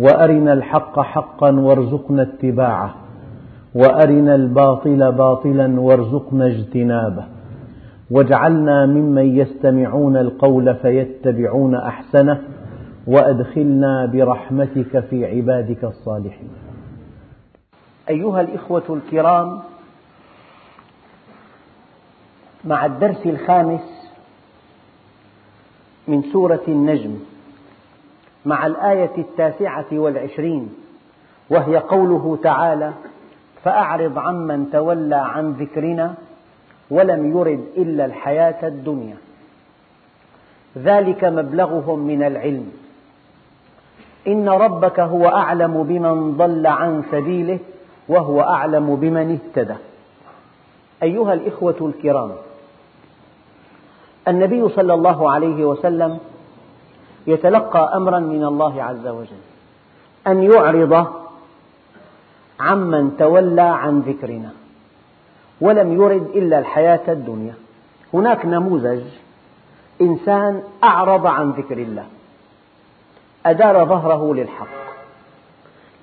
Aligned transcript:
وأرنا 0.00 0.52
الحق 0.52 1.00
حقا 1.00 1.50
وارزقنا 1.60 2.22
اتباعه 2.22 2.94
وأرنا 3.74 4.34
الباطل 4.34 5.12
باطلا 5.12 5.80
وارزقنا 5.80 6.46
اجتنابه. 6.46 7.24
واجعلنا 8.10 8.86
ممن 8.86 9.36
يستمعون 9.38 10.16
القول 10.16 10.74
فيتبعون 10.74 11.74
أحسنه 11.74 12.40
وأدخلنا 13.06 14.06
برحمتك 14.06 15.00
في 15.00 15.26
عبادك 15.26 15.84
الصالحين. 15.84 16.50
أيها 18.08 18.40
الإخوة 18.40 18.82
الكرام 18.90 19.58
مع 22.64 22.86
الدرس 22.86 23.26
الخامس 23.26 24.10
من 26.08 26.22
سورة 26.22 26.62
النجم 26.68 27.16
مع 28.46 28.66
الآية 28.66 29.10
التاسعة 29.18 29.86
والعشرين 29.92 30.74
وهي 31.50 31.76
قوله 31.76 32.38
تعالى 32.42 32.92
فأعرض 33.64 34.18
عمن 34.18 34.70
تولى 34.72 35.16
عن 35.16 35.52
ذكرنا 35.52 36.14
ولم 36.90 37.38
يرد 37.38 37.64
إلا 37.76 38.04
الحياة 38.04 38.68
الدنيا. 38.68 39.16
ذلك 40.78 41.24
مبلغهم 41.24 41.98
من 41.98 42.22
العلم. 42.22 42.72
إن 44.26 44.48
ربك 44.48 45.00
هو 45.00 45.28
أعلم 45.28 45.82
بمن 45.82 46.36
ضل 46.36 46.66
عن 46.66 47.02
سبيله 47.10 47.58
وهو 48.08 48.40
أعلم 48.40 48.96
بمن 48.96 49.38
اهتدى. 49.38 49.76
أيها 51.02 51.32
الإخوة 51.32 51.76
الكرام 51.80 52.32
النبي 54.28 54.68
صلى 54.68 54.94
الله 54.94 55.30
عليه 55.30 55.64
وسلم 55.64 56.18
يتلقى 57.26 57.96
أمرا 57.96 58.18
من 58.18 58.44
الله 58.44 58.82
عز 58.82 59.06
وجل. 59.06 59.42
أن 60.26 60.42
يعرض 60.42 61.06
عمن 62.60 63.16
تولى 63.16 63.62
عن 63.62 64.00
ذكرنا 64.00 64.50
ولم 65.60 65.92
يرد 65.92 66.26
إلا 66.34 66.58
الحياة 66.58 67.12
الدنيا. 67.12 67.54
هناك 68.14 68.46
نموذج 68.46 69.02
إنسان 70.00 70.62
أعرض 70.84 71.26
عن 71.26 71.50
ذكر 71.50 71.78
الله 71.78 72.04
أدار 73.46 73.84
ظهره 73.84 74.34
للحق 74.34 74.80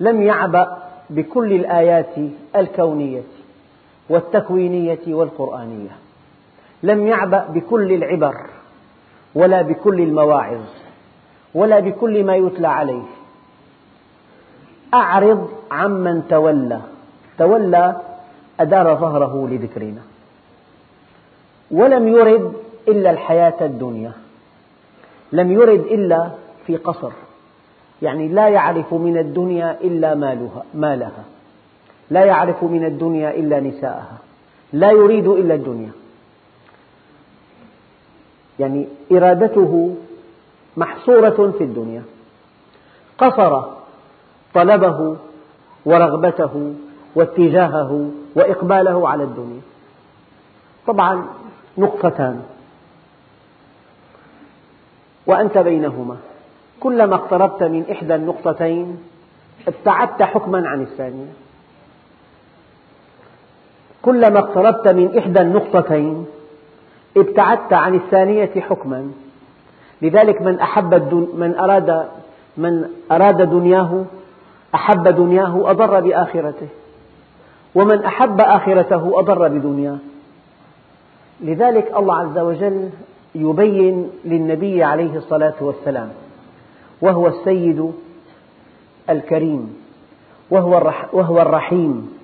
لم 0.00 0.22
يعبأ 0.22 0.78
بكل 1.10 1.52
الآيات 1.52 2.14
الكونية 2.56 3.22
والتكوينية 4.08 5.00
والقرآنية 5.06 5.90
لم 6.82 7.06
يعبأ 7.06 7.46
بكل 7.48 7.92
العبر 7.92 8.36
ولا 9.34 9.62
بكل 9.62 10.00
المواعظ. 10.00 10.60
ولا 11.58 11.80
بكل 11.80 12.24
ما 12.24 12.36
يتلى 12.36 12.68
عليه. 12.68 13.02
أعرض 14.94 15.50
عمن 15.70 16.22
تولى. 16.28 16.80
تولى 17.38 17.96
أدار 18.60 18.94
ظهره 18.94 19.48
لذكرنا. 19.50 20.00
ولم 21.70 22.08
يرد 22.08 22.52
إلا 22.88 23.10
الحياة 23.10 23.58
الدنيا. 23.60 24.12
لم 25.32 25.52
يرد 25.52 25.80
إلا 25.80 26.30
في 26.66 26.76
قصر. 26.76 27.12
يعني 28.02 28.28
لا 28.28 28.48
يعرف 28.48 28.94
من 28.94 29.18
الدنيا 29.18 29.78
إلا 29.80 30.14
مالها 30.14 30.64
مالها. 30.74 31.24
لا 32.10 32.24
يعرف 32.24 32.64
من 32.64 32.84
الدنيا 32.84 33.30
إلا 33.30 33.60
نساءها. 33.60 34.18
لا 34.72 34.90
يريد 34.90 35.26
إلا 35.26 35.54
الدنيا. 35.54 35.90
يعني 38.58 38.86
إرادته 39.12 39.94
محصورة 40.78 41.52
في 41.58 41.64
الدنيا. 41.64 42.02
قصر 43.18 43.62
طلبه 44.54 45.16
ورغبته 45.84 46.74
واتجاهه 47.14 48.10
وإقباله 48.34 49.08
على 49.08 49.24
الدنيا. 49.24 49.60
طبعا 50.86 51.24
نقطتان. 51.78 52.42
وأنت 55.26 55.58
بينهما. 55.58 56.16
كلما 56.80 57.14
اقتربت 57.14 57.62
من 57.62 57.84
إحدى 57.90 58.14
النقطتين 58.14 58.98
ابتعدت 59.68 60.22
حكما 60.22 60.68
عن 60.68 60.82
الثانية. 60.82 61.32
كلما 64.02 64.38
اقتربت 64.38 64.88
من 64.88 65.18
إحدى 65.18 65.40
النقطتين 65.40 66.26
ابتعدت 67.16 67.72
عن 67.72 67.94
الثانية 67.94 68.60
حكما. 68.60 69.10
لذلك 70.02 70.42
من 70.42 70.60
أحب 70.60 70.94
من 71.34 71.54
أراد 71.58 72.08
من 72.56 72.88
أراد 73.12 73.50
دنياه 73.50 74.04
أحب 74.74 75.08
دنياه 75.08 75.70
أضر 75.70 76.00
بآخرته. 76.00 76.68
ومن 77.74 78.04
أحب 78.04 78.40
آخرته 78.40 79.20
أضر 79.20 79.48
بدنياه. 79.48 79.98
لذلك 81.40 81.92
الله 81.96 82.14
عز 82.16 82.38
وجل 82.38 82.90
يبين 83.34 84.10
للنبي 84.24 84.84
عليه 84.84 85.16
الصلاة 85.16 85.54
والسلام 85.60 86.08
وهو 87.00 87.26
السيد 87.28 87.92
الكريم 89.10 89.76
وهو 90.50 91.40
الرحيم 91.42 92.18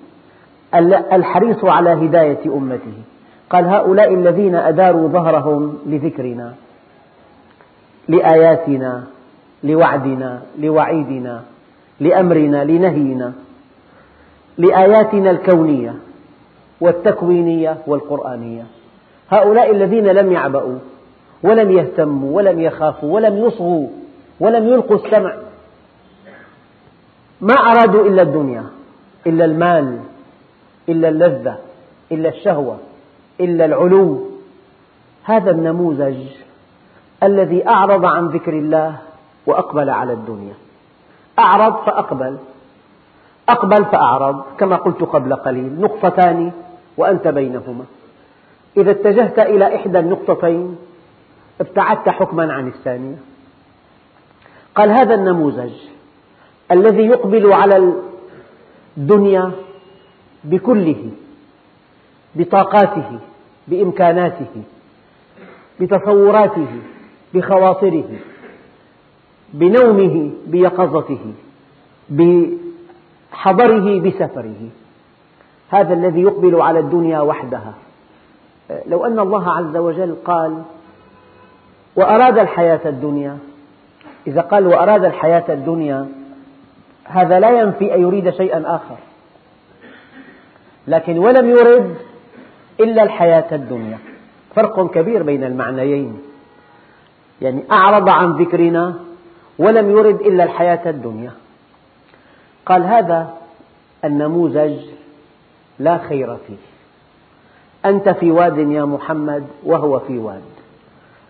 الحريص 1.13 1.65
على 1.65 1.89
هداية 1.89 2.45
أمته. 2.45 2.97
قال 3.49 3.65
هؤلاء 3.65 4.13
الذين 4.13 4.55
أداروا 4.55 5.07
ظهرهم 5.07 5.77
لذكرنا. 5.85 6.53
لآياتنا 8.07 9.03
لوعدنا 9.63 10.41
لوعيدنا 10.59 11.43
لأمرنا 11.99 12.63
لنهينا 12.63 13.33
لآياتنا 14.57 15.31
الكونية 15.31 15.95
والتكوينية 16.81 17.77
والقرآنية. 17.87 18.65
هؤلاء 19.29 19.71
الذين 19.71 20.07
لم 20.07 20.31
يعبأوا 20.31 20.77
ولم 21.43 21.71
يهتموا 21.71 22.35
ولم 22.35 22.59
يخافوا 22.59 23.13
ولم 23.13 23.37
يصغوا 23.37 23.87
ولم 24.39 24.67
يلقوا 24.67 24.95
السمع 24.95 25.35
ما 27.41 27.53
أرادوا 27.53 28.07
إلا 28.07 28.21
الدنيا 28.21 28.63
إلا 29.27 29.45
المال 29.45 29.99
إلا 30.89 31.09
اللذة 31.09 31.57
إلا 32.11 32.29
الشهوة 32.29 32.77
إلا 33.39 33.65
العلو. 33.65 34.25
هذا 35.23 35.51
النموذج 35.51 36.15
الذي 37.23 37.67
أعرض 37.67 38.05
عن 38.05 38.27
ذكر 38.27 38.53
الله 38.53 38.95
وأقبل 39.45 39.89
على 39.89 40.13
الدنيا. 40.13 40.53
أعرض 41.39 41.85
فأقبل. 41.85 42.37
أقبل 43.49 43.85
فأعرض 43.85 44.43
كما 44.57 44.75
قلت 44.75 45.03
قبل 45.03 45.35
قليل 45.35 45.81
نقطتان 45.81 46.51
وأنت 46.97 47.27
بينهما. 47.27 47.85
إذا 48.77 48.91
اتجهت 48.91 49.39
إلى 49.39 49.75
إحدى 49.75 49.99
النقطتين 49.99 50.77
ابتعدت 51.61 52.09
حكما 52.09 52.53
عن 52.53 52.67
الثانية. 52.67 53.15
قال 54.75 54.89
هذا 54.89 55.15
النموذج 55.15 55.73
الذي 56.71 57.05
يقبل 57.05 57.53
على 57.53 57.93
الدنيا 58.97 59.51
بكله 60.43 61.11
بطاقاته 62.35 63.19
بإمكاناته 63.67 64.63
بتصوراته 65.79 66.67
بخواطره 67.35 68.09
بنومه 69.53 70.31
بيقظته 70.47 71.33
بحضره 72.09 73.99
بسفره. 73.99 74.69
هذا 75.69 75.93
الذي 75.93 76.21
يقبل 76.21 76.61
على 76.61 76.79
الدنيا 76.79 77.19
وحدها. 77.19 77.73
لو 78.87 79.05
أن 79.05 79.19
الله 79.19 79.51
عز 79.51 79.77
وجل 79.77 80.15
قال 80.25 80.61
وأراد 81.95 82.37
الحياة 82.39 82.79
الدنيا. 82.85 83.37
إذا 84.27 84.41
قال 84.41 84.67
وأراد 84.67 85.05
الحياة 85.05 85.43
الدنيا 85.49 86.07
هذا 87.03 87.39
لا 87.39 87.61
ينفي 87.61 87.95
أن 87.95 88.01
يريد 88.01 88.29
شيئا 88.29 88.75
آخر. 88.75 88.97
لكن 90.87 91.17
ولم 91.17 91.49
يرد 91.49 91.95
إلا 92.79 93.03
الحياة 93.03 93.55
الدنيا. 93.55 93.97
فرق 94.55 94.91
كبير 94.91 95.23
بين 95.23 95.43
المعنيين. 95.43 96.19
يعني 97.41 97.63
أعرض 97.71 98.09
عن 98.09 98.31
ذكرنا 98.31 98.95
ولم 99.59 99.91
يرد 99.91 100.21
إلا 100.21 100.43
الحياة 100.43 100.89
الدنيا. 100.89 101.31
قال 102.65 102.83
هذا 102.83 103.33
النموذج 104.05 104.77
لا 105.79 105.97
خير 105.97 106.37
فيه. 106.47 106.55
أنت 107.85 108.09
في 108.09 108.31
واد 108.31 108.57
يا 108.57 108.85
محمد 108.85 109.47
وهو 109.63 109.99
في 109.99 110.17
واد. 110.17 110.41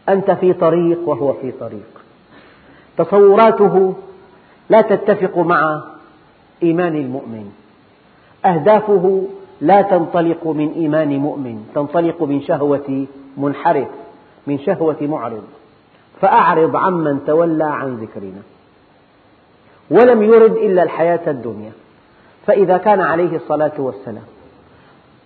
أنت 0.09 0.31
في 0.31 0.53
طريق 0.53 1.09
وهو 1.09 1.33
في 1.33 1.51
طريق. 1.51 2.01
تصوراته 2.97 3.93
لا 4.69 4.81
تتفق 4.81 5.37
مع 5.37 5.81
إيمان 6.63 6.95
المؤمن. 6.95 7.51
أهدافه 8.45 9.27
لا 9.61 9.81
تنطلق 9.81 10.47
من 10.47 10.73
إيمان 10.73 11.17
مؤمن. 11.17 11.69
تنطلق 11.75 12.23
من 12.23 12.41
شهوة 12.41 13.05
منحرف 13.37 13.87
من 14.47 14.59
شهوة 14.59 14.97
معرض. 15.01 15.43
فأعرض 16.21 16.75
عمن 16.75 17.19
تولى 17.27 17.63
عن 17.63 17.95
ذكرنا. 17.95 18.41
ولم 19.89 20.23
يرد 20.23 20.55
إلا 20.55 20.83
الحياة 20.83 21.19
الدنيا. 21.27 21.71
فإذا 22.47 22.77
كان 22.77 23.01
عليه 23.01 23.35
الصلاة 23.35 23.71
والسلام 23.77 24.23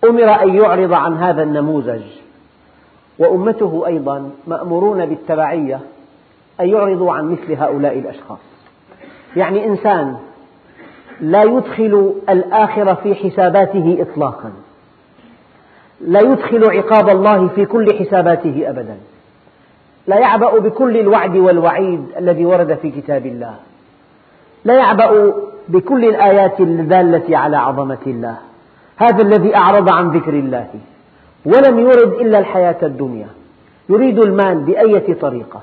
أمر 0.04 0.42
أن 0.42 0.54
يعرض 0.54 0.92
عن 0.92 1.16
هذا 1.16 1.42
النموذج. 1.42 2.02
وأمته 3.18 3.86
أيضا 3.86 4.30
مأمورون 4.46 5.06
بالتبعية 5.06 5.80
أن 6.60 6.68
يعرضوا 6.68 7.12
عن 7.12 7.32
مثل 7.32 7.52
هؤلاء 7.52 7.98
الأشخاص. 7.98 8.38
يعني 9.36 9.66
إنسان 9.66 10.16
لا 11.20 11.42
يدخل 11.42 12.14
الآخرة 12.28 12.94
في 12.94 13.14
حساباته 13.14 13.98
إطلاقا. 14.00 14.52
لا 16.00 16.20
يدخل 16.20 16.64
عقاب 16.64 17.08
الله 17.08 17.48
في 17.48 17.64
كل 17.66 17.98
حساباته 17.98 18.70
أبدا. 18.70 18.96
لا 20.06 20.18
يعبأ 20.18 20.58
بكل 20.58 20.96
الوعد 20.96 21.36
والوعيد 21.36 22.04
الذي 22.18 22.46
ورد 22.46 22.74
في 22.74 22.90
كتاب 22.90 23.26
الله. 23.26 23.54
لا 24.64 24.74
يعبأ 24.74 25.32
بكل 25.68 26.04
الآيات 26.04 26.60
الدالة 26.60 27.38
على 27.38 27.56
عظمة 27.56 27.98
الله. 28.06 28.36
هذا 28.96 29.22
الذي 29.22 29.56
أعرض 29.56 29.92
عن 29.92 30.10
ذكر 30.10 30.32
الله. 30.32 30.66
ولم 31.44 31.78
يرد 31.78 32.12
إلا 32.12 32.38
الحياة 32.38 32.76
الدنيا. 32.82 33.26
يريد 33.88 34.18
المال 34.18 34.58
بأية 34.58 35.14
طريقة 35.14 35.60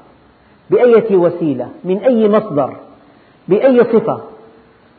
بأية 0.69 1.17
وسيلة 1.17 1.69
من 1.83 1.97
أي 1.97 2.29
مصدر 2.29 2.73
بأي 3.47 3.83
صفة؟ 3.83 4.19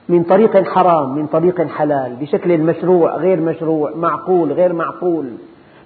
من 0.09 0.23
طريق 0.23 0.69
حرام 0.69 1.15
من 1.15 1.27
طريق 1.27 1.67
حلال 1.67 2.17
بشكل 2.21 2.59
مشروع 2.59 3.17
غير 3.17 3.41
مشروع 3.41 3.93
معقول 3.97 4.53
غير 4.53 4.73
معقول. 4.73 5.27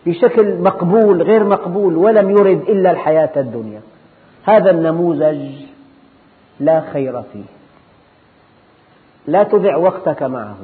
بشكل 0.07 0.59
مقبول 0.59 1.23
غير 1.23 1.45
مقبول 1.45 1.97
ولم 1.97 2.31
يرد 2.31 2.61
إلا 2.69 2.91
الحياة 2.91 3.31
الدنيا. 3.37 3.81
هذا 4.45 4.71
النموذج 4.71 5.51
لا 6.61 6.81
خير 6.81 7.23
فيه. 7.23 7.45
لا 9.27 9.43
تضع 9.43 9.77
وقتك 9.77 10.23
معه 10.23 10.57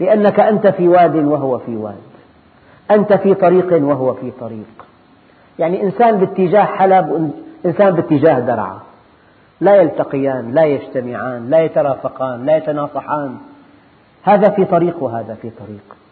لأنك 0.00 0.40
أنت 0.40 0.66
في 0.66 0.88
واد 0.88 1.16
وهو 1.16 1.58
في 1.58 1.76
واد. 1.76 2.02
أنت 2.90 3.12
في 3.12 3.34
طريق 3.34 3.82
وهو 3.82 4.14
في 4.14 4.30
طريق. 4.40 4.86
يعني 5.58 5.82
إنسان 5.82 6.16
باتجاه 6.16 6.64
حلب 6.64 7.30
وإنسان 7.64 7.90
باتجاه 7.90 8.40
درعا. 8.40 8.78
لا 9.60 9.76
يلتقيان 9.76 10.52
لا 10.54 10.64
يجتمعان 10.64 11.50
لا 11.50 11.62
يترافقان 11.64 12.46
لا 12.46 12.56
يتناصحان. 12.56 13.36
هذا 14.22 14.50
في 14.50 14.64
طريق 14.64 15.02
وهذا 15.02 15.34
في 15.42 15.50
طريق. 15.50 16.03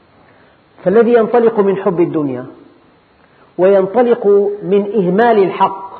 فالذي 0.84 1.12
ينطلق 1.12 1.60
من 1.60 1.76
حب 1.76 2.00
الدنيا 2.00 2.46
وينطلق 3.58 4.26
من 4.62 4.92
إهمال 4.94 5.42
الحق 5.42 5.92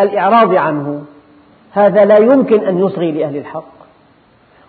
الإعراض 0.00 0.54
عنه 0.54 1.04
هذا 1.72 2.04
لا 2.04 2.18
يمكن 2.18 2.60
أن 2.60 2.78
يصغي 2.78 3.12
لأهل 3.12 3.36
الحق 3.36 3.72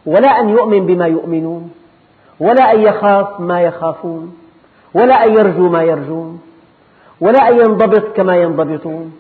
ولا 0.05 0.39
أن 0.39 0.49
يؤمن 0.49 0.85
بما 0.85 1.05
يؤمنون 1.07 1.71
ولا 2.39 2.73
أن 2.73 2.81
يخاف 2.81 3.39
ما 3.39 3.61
يخافون 3.61 4.37
ولا 4.93 5.25
أن 5.25 5.33
يرجو 5.33 5.69
ما 5.69 5.83
يرجون 5.83 6.41
ولا 7.21 7.49
أن 7.49 7.57
ينضبط 7.57 8.15
كما 8.15 8.35
ينضبطون 8.35 9.13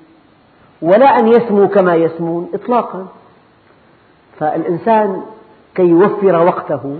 ولا 0.81 1.19
أن 1.19 1.27
يسمو 1.27 1.67
كما 1.67 1.95
يسمون 1.95 2.49
إطلاقا. 2.53 3.07
فالإنسان 4.39 5.21
كي 5.75 5.83
يوفر 5.83 6.45
وقته 6.45 6.99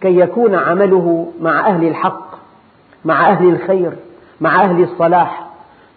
كي 0.00 0.18
يكون 0.18 0.54
عمله 0.54 1.26
مع 1.40 1.66
أهل 1.66 1.88
الحق 1.88 2.30
مع 3.04 3.30
أهل 3.30 3.48
الخير 3.48 3.92
مع 4.40 4.62
أهل 4.64 4.82
الصلاح 4.82 5.46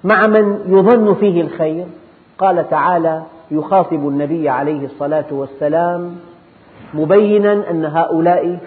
مع 0.04 0.28
من 0.28 0.60
يظن 0.68 1.14
فيه 1.14 1.42
الخير. 1.42 1.86
قال 2.38 2.70
تعالى 2.70 3.24
يخاطب 3.52 4.08
النبي 4.08 4.50
عليه 4.50 4.86
الصلاة 4.86 5.26
والسلام 5.32 6.16
مبينا 6.94 7.72
أن 7.72 7.86
هؤلاء 7.86 8.60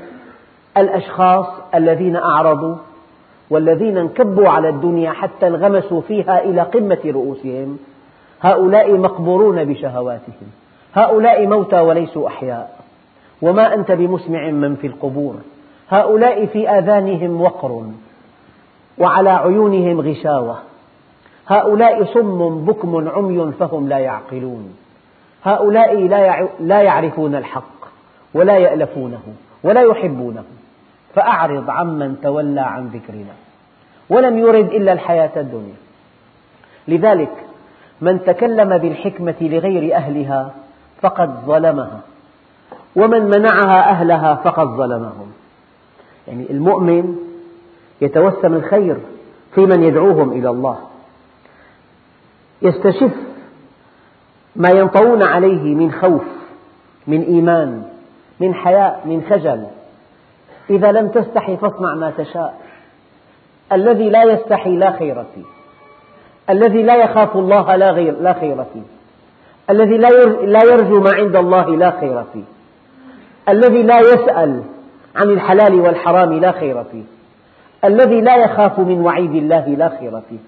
الأشخاص 0.76 1.46
الذين 1.74 2.16
أعرضوا 2.16 2.74
والذين 3.50 3.98
انكبوا 3.98 4.48
على 4.48 4.68
الدنيا 4.68 5.10
حتى 5.10 5.46
انغمسوا 5.46 6.00
فيها 6.00 6.44
إلى 6.44 6.60
قمة 6.60 6.98
رؤوسهم. 7.06 7.78
هؤلاء 8.40 8.96
مقبورون 8.96 9.64
بشهواتهم. 9.64 10.48
هؤلاء 10.94 11.46
موتى 11.46 11.80
وليسوا 11.80 12.28
أحياء. 12.28 12.75
وما 13.42 13.74
أنت 13.74 13.92
بمسمع 13.92 14.50
من 14.50 14.76
في 14.76 14.86
القبور. 14.86 15.34
هؤلاء 15.88 16.46
في 16.46 16.68
آذانهم 16.70 17.40
وقر 17.40 17.84
وعلى 18.98 19.30
عيونهم 19.30 20.00
غشاوة. 20.00 20.58
هؤلاء 21.46 22.04
صم 22.04 22.64
بكم 22.64 23.08
عمي 23.08 23.52
فهم 23.52 23.88
لا 23.88 23.98
يعقلون. 23.98 24.76
هؤلاء 25.44 25.96
لا 26.60 26.82
يعرفون 26.82 27.34
الحق 27.34 27.86
ولا 28.34 28.56
يألفونه 28.58 29.22
ولا 29.64 29.82
يحبونه. 29.82 30.44
فأعرض 31.14 31.70
عمن 31.70 32.20
تولى 32.22 32.60
عن 32.60 32.86
ذكرنا. 32.86 33.34
ولم 34.10 34.38
يرد 34.38 34.72
إلا 34.72 34.92
الحياة 34.92 35.30
الدنيا. 35.36 35.74
لذلك 36.88 37.32
من 38.00 38.24
تكلم 38.24 38.78
بالحكمة 38.78 39.34
لغير 39.40 39.94
أهلها 39.94 40.50
فقد 41.00 41.30
ظلمها. 41.46 42.00
ومن 42.96 43.24
منعها 43.24 43.90
أهلها 43.90 44.34
فقد 44.34 44.66
ظلمهم. 44.66 45.32
يعني 46.28 46.46
المؤمن 46.50 47.16
يتوسم 48.00 48.54
الخير 48.54 48.96
في 49.54 49.60
من 49.60 49.82
يدعوهم 49.82 50.32
إلى 50.32 50.50
الله. 50.50 50.78
يستشف 52.62 53.12
ما 54.56 54.68
ينطوون 54.70 55.22
عليه 55.22 55.74
من 55.74 55.92
خوف 55.92 56.24
من 57.06 57.22
إيمان 57.22 57.82
من 58.40 58.54
حياء 58.54 59.02
من 59.04 59.22
خجل. 59.30 59.66
إذا 60.70 60.92
لم 60.92 61.08
تستحي 61.08 61.56
فاصنع 61.56 61.94
ما 61.94 62.12
تشاء. 62.18 62.60
الذي 63.72 64.10
لا 64.10 64.22
يستحي 64.22 64.76
لا 64.76 64.92
خير 64.92 65.24
فيه. 65.34 65.44
الذي 66.50 66.82
لا 66.82 66.96
يخاف 66.96 67.36
الله 67.36 67.76
لا, 67.76 68.32
خير 68.32 68.64
فيه. 68.72 68.82
الذي 69.70 69.96
لا 70.46 70.64
يرجو 70.64 71.00
ما 71.00 71.12
عند 71.12 71.36
الله 71.36 71.76
لا 71.76 71.90
خير 72.00 72.24
فيه. 72.32 72.55
الذي 73.48 73.82
لا 73.82 74.00
يسأل 74.00 74.62
عن 75.16 75.30
الحلال 75.30 75.80
والحرام 75.80 76.32
لا 76.32 76.52
خير 76.52 76.84
فيه. 76.84 77.02
الذي 77.84 78.20
لا 78.20 78.36
يخاف 78.36 78.78
من 78.78 79.00
وعيد 79.00 79.34
الله 79.34 79.68
لا 79.68 79.88
خير 79.88 80.20
فيه. 80.28 80.38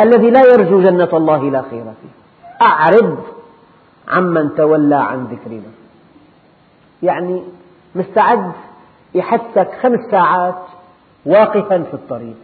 الذي 0.00 0.30
لا 0.30 0.40
يرجو 0.40 0.82
جنة 0.82 1.08
الله 1.12 1.50
لا 1.50 1.62
خير 1.62 1.84
فيه. 1.84 2.08
أعرض 2.62 3.18
عمن 4.08 4.54
تولى 4.54 4.96
عن 4.96 5.24
ذكرنا. 5.24 5.70
يعني 7.02 7.42
مستعد 7.94 8.52
يحثك 9.14 9.68
خمس 9.82 10.00
ساعات 10.10 10.62
واقفا 11.26 11.82
في 11.82 11.94
الطريق. 11.94 12.36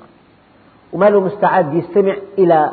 وما 0.93 1.11
له 1.11 1.21
مستعد 1.21 1.75
يستمع 1.75 2.17
إلى 2.39 2.71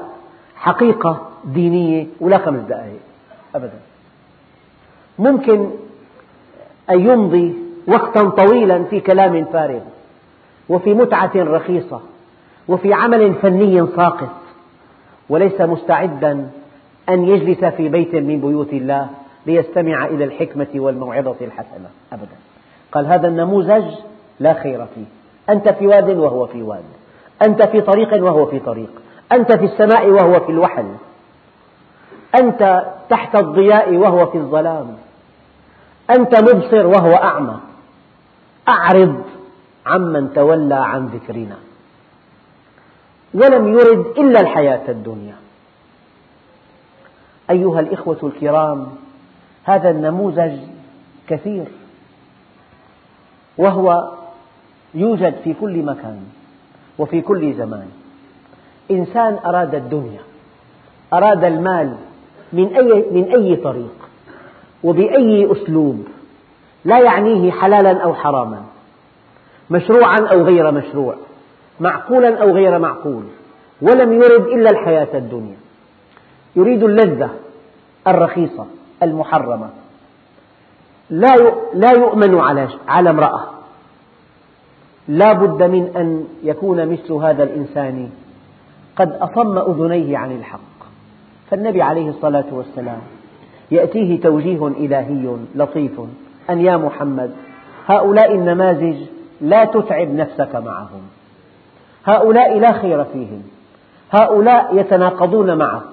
حقيقة 0.56 1.22
دينية 1.46 2.08
ولا 2.22 2.38
خمس 2.38 2.60
دقائق 2.60 3.00
أبدا. 3.56 3.80
ممكن 5.20 5.70
أن 6.92 7.00
يمضي 7.00 7.54
وقتا 7.88 8.30
طويلا 8.30 8.84
في 8.84 9.00
كلام 9.00 9.46
فارغ 9.46 9.82
وفي 10.70 10.94
متعة 10.94 11.32
رخيصة 11.36 12.02
وفي 12.68 12.94
عمل 12.94 13.34
فني 13.34 13.88
ساقط 13.96 14.30
وليس 15.30 15.62
مستعدا 15.62 16.50
أن 17.10 17.28
يجلس 17.28 17.66
في 17.66 17.90
بيت 17.90 18.16
من 18.16 18.40
بيوت 18.40 18.74
الله 18.74 19.08
ليستمع 19.46 20.06
إلى 20.06 20.24
الحكمة 20.24 20.68
والموعظة 20.76 21.36
الحسنة 21.42 21.90
أبدا. 22.14 22.36
قال 22.92 23.06
هذا 23.06 23.28
النموذج 23.28 23.84
لا 24.40 24.54
خير 24.54 24.86
فيه. 24.96 25.06
أنت 25.50 25.70
في 25.70 25.88
واد 25.88 26.10
وهو 26.10 26.46
في 26.46 26.62
واد 26.62 26.84
أنت 27.42 27.64
في 27.64 27.82
طريق 27.82 28.24
وهو 28.24 28.46
في 28.46 28.60
طريق 28.60 28.90
أنت 29.32 29.52
في 29.52 29.66
السماء 29.66 30.10
وهو 30.10 30.40
في 30.40 30.52
الوحل 30.52 30.86
أنت 32.40 32.86
تحت 33.10 33.36
الضياء 33.36 33.94
وهو 33.94 34.26
في 34.26 34.38
الظلام. 34.38 34.98
أنت 36.10 36.44
مبصر 36.44 36.88
وهو 36.88 37.14
أعمى. 37.14 37.60
أعرض 38.68 39.24
عمن 39.86 40.34
تولى 40.34 40.76
عن 40.76 41.08
ذكرنا. 41.08 41.58
ولم 43.34 43.74
يرد 43.74 44.06
إلا 44.18 44.40
الحياة 44.40 44.92
الدنيا. 44.92 45.36
أيها 47.50 47.80
الإخوة 47.80 48.18
الكرام 48.24 48.88
هذا 49.64 49.90
النموذج 49.90 50.60
كثير. 51.28 51.66
وهو 53.58 54.12
يوجد 54.94 55.36
في 55.44 55.54
كل 55.54 55.84
مكان 55.84 56.24
وفي 56.98 57.22
كل 57.22 57.54
زمان. 57.54 57.90
إنسان 58.92 59.40
أراد 59.46 59.76
الدنيا 59.76 60.20
أراد 61.14 61.44
المال 61.44 61.96
من 62.54 62.76
أي, 62.76 63.06
من 63.12 63.24
أي 63.36 63.56
طريق؟ 63.56 63.99
وبأي 64.84 65.52
أسلوب. 65.52 66.06
لا 66.86 67.00
يعنيه 67.00 67.52
حلالا 67.52 68.04
أو 68.04 68.14
حراما. 68.14 68.64
مشروعا 69.70 70.18
أو 70.20 70.42
غير 70.42 70.72
مشروع. 70.72 71.16
معقولا 71.80 72.42
أو 72.42 72.52
غير 72.52 72.80
معقول. 72.80 73.24
ولم 73.82 74.14
يرد 74.14 74.48
إلا 74.48 74.70
الحياة 74.70 75.08
الدنيا. 75.14 75.56
يريد 76.56 76.84
اللذة 76.84 77.30
الرخيصة 78.08 78.66
المحرمة. 79.04 79.70
لا 81.74 81.92
يؤمن 81.98 82.40
على 82.88 83.10
امرأة. 83.10 83.50
لا 85.08 85.34
بد 85.34 85.64
من 85.64 85.92
أن 85.98 86.28
يكون 86.44 86.92
مثل 86.92 87.14
هذا 87.14 87.44
الإنسان 87.44 88.10
قد 88.96 89.12
أصم 89.12 89.58
أذنيه 89.58 90.18
عن 90.18 90.32
الحق. 90.32 90.60
فالنبي 91.52 91.82
عليه 91.82 92.10
الصلاة 92.10 92.46
والسلام 92.52 93.02
يأتيه 93.72 94.22
توجيه 94.22 94.68
إلهي 94.68 95.36
لطيف. 95.56 95.92
أن 96.50 96.60
يا 96.62 96.78
محمد 96.78 97.32
هؤلاء 97.88 98.36
النماذج 98.36 98.98
لا 99.42 99.66
تتعب 99.66 100.16
نفسك 100.16 100.56
معهم. 100.56 101.02
هؤلاء 102.06 102.60
لا 102.60 102.72
خير 102.72 103.04
فيهم. 103.04 103.44
هؤلاء 104.12 104.76
يتناقضون 104.76 105.58
معك. 105.58 105.84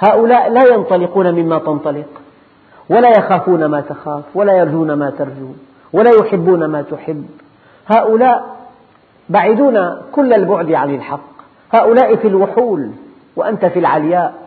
هؤلاء 0.00 0.50
لا 0.50 0.74
ينطلقون 0.74 1.32
مما 1.32 1.58
تنطلق 1.58 2.08
ولا 2.90 3.08
يخافون 3.18 3.66
ما 3.66 3.80
تخاف 3.80 4.24
ولا 4.34 4.52
يرجون 4.52 4.92
ما 4.92 5.10
ترجو 5.10 5.48
ولا 5.92 6.10
يحبون 6.20 6.64
ما 6.64 6.82
تحب. 6.82 7.26
هؤلاء 7.86 8.56
بعيدون 9.28 9.96
كل 10.12 10.32
البعد 10.32 10.72
عن 10.72 10.94
الحق. 10.94 11.36
هؤلاء 11.72 12.16
في 12.16 12.28
الوحول 12.28 12.90
وأنت 13.36 13.66
في 13.66 13.78
العلياء. 13.78 14.45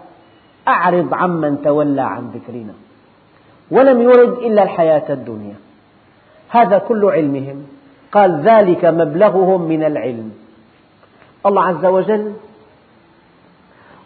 أعرض 0.69 1.13
عمن 1.13 1.61
تولى 1.61 2.01
عن 2.01 2.31
ذكرنا 2.35 2.73
ولم 3.71 4.01
يرد 4.01 4.33
إلا 4.33 4.63
الحياة 4.63 5.13
الدنيا. 5.13 5.55
هذا 6.49 6.77
كل 6.77 7.05
علمهم. 7.05 7.67
قال 8.11 8.41
ذلك 8.41 8.85
مبلغهم 8.85 9.61
من 9.61 9.83
العلم. 9.83 10.31
الله 11.45 11.63
عز 11.63 11.85
وجل 11.85 12.33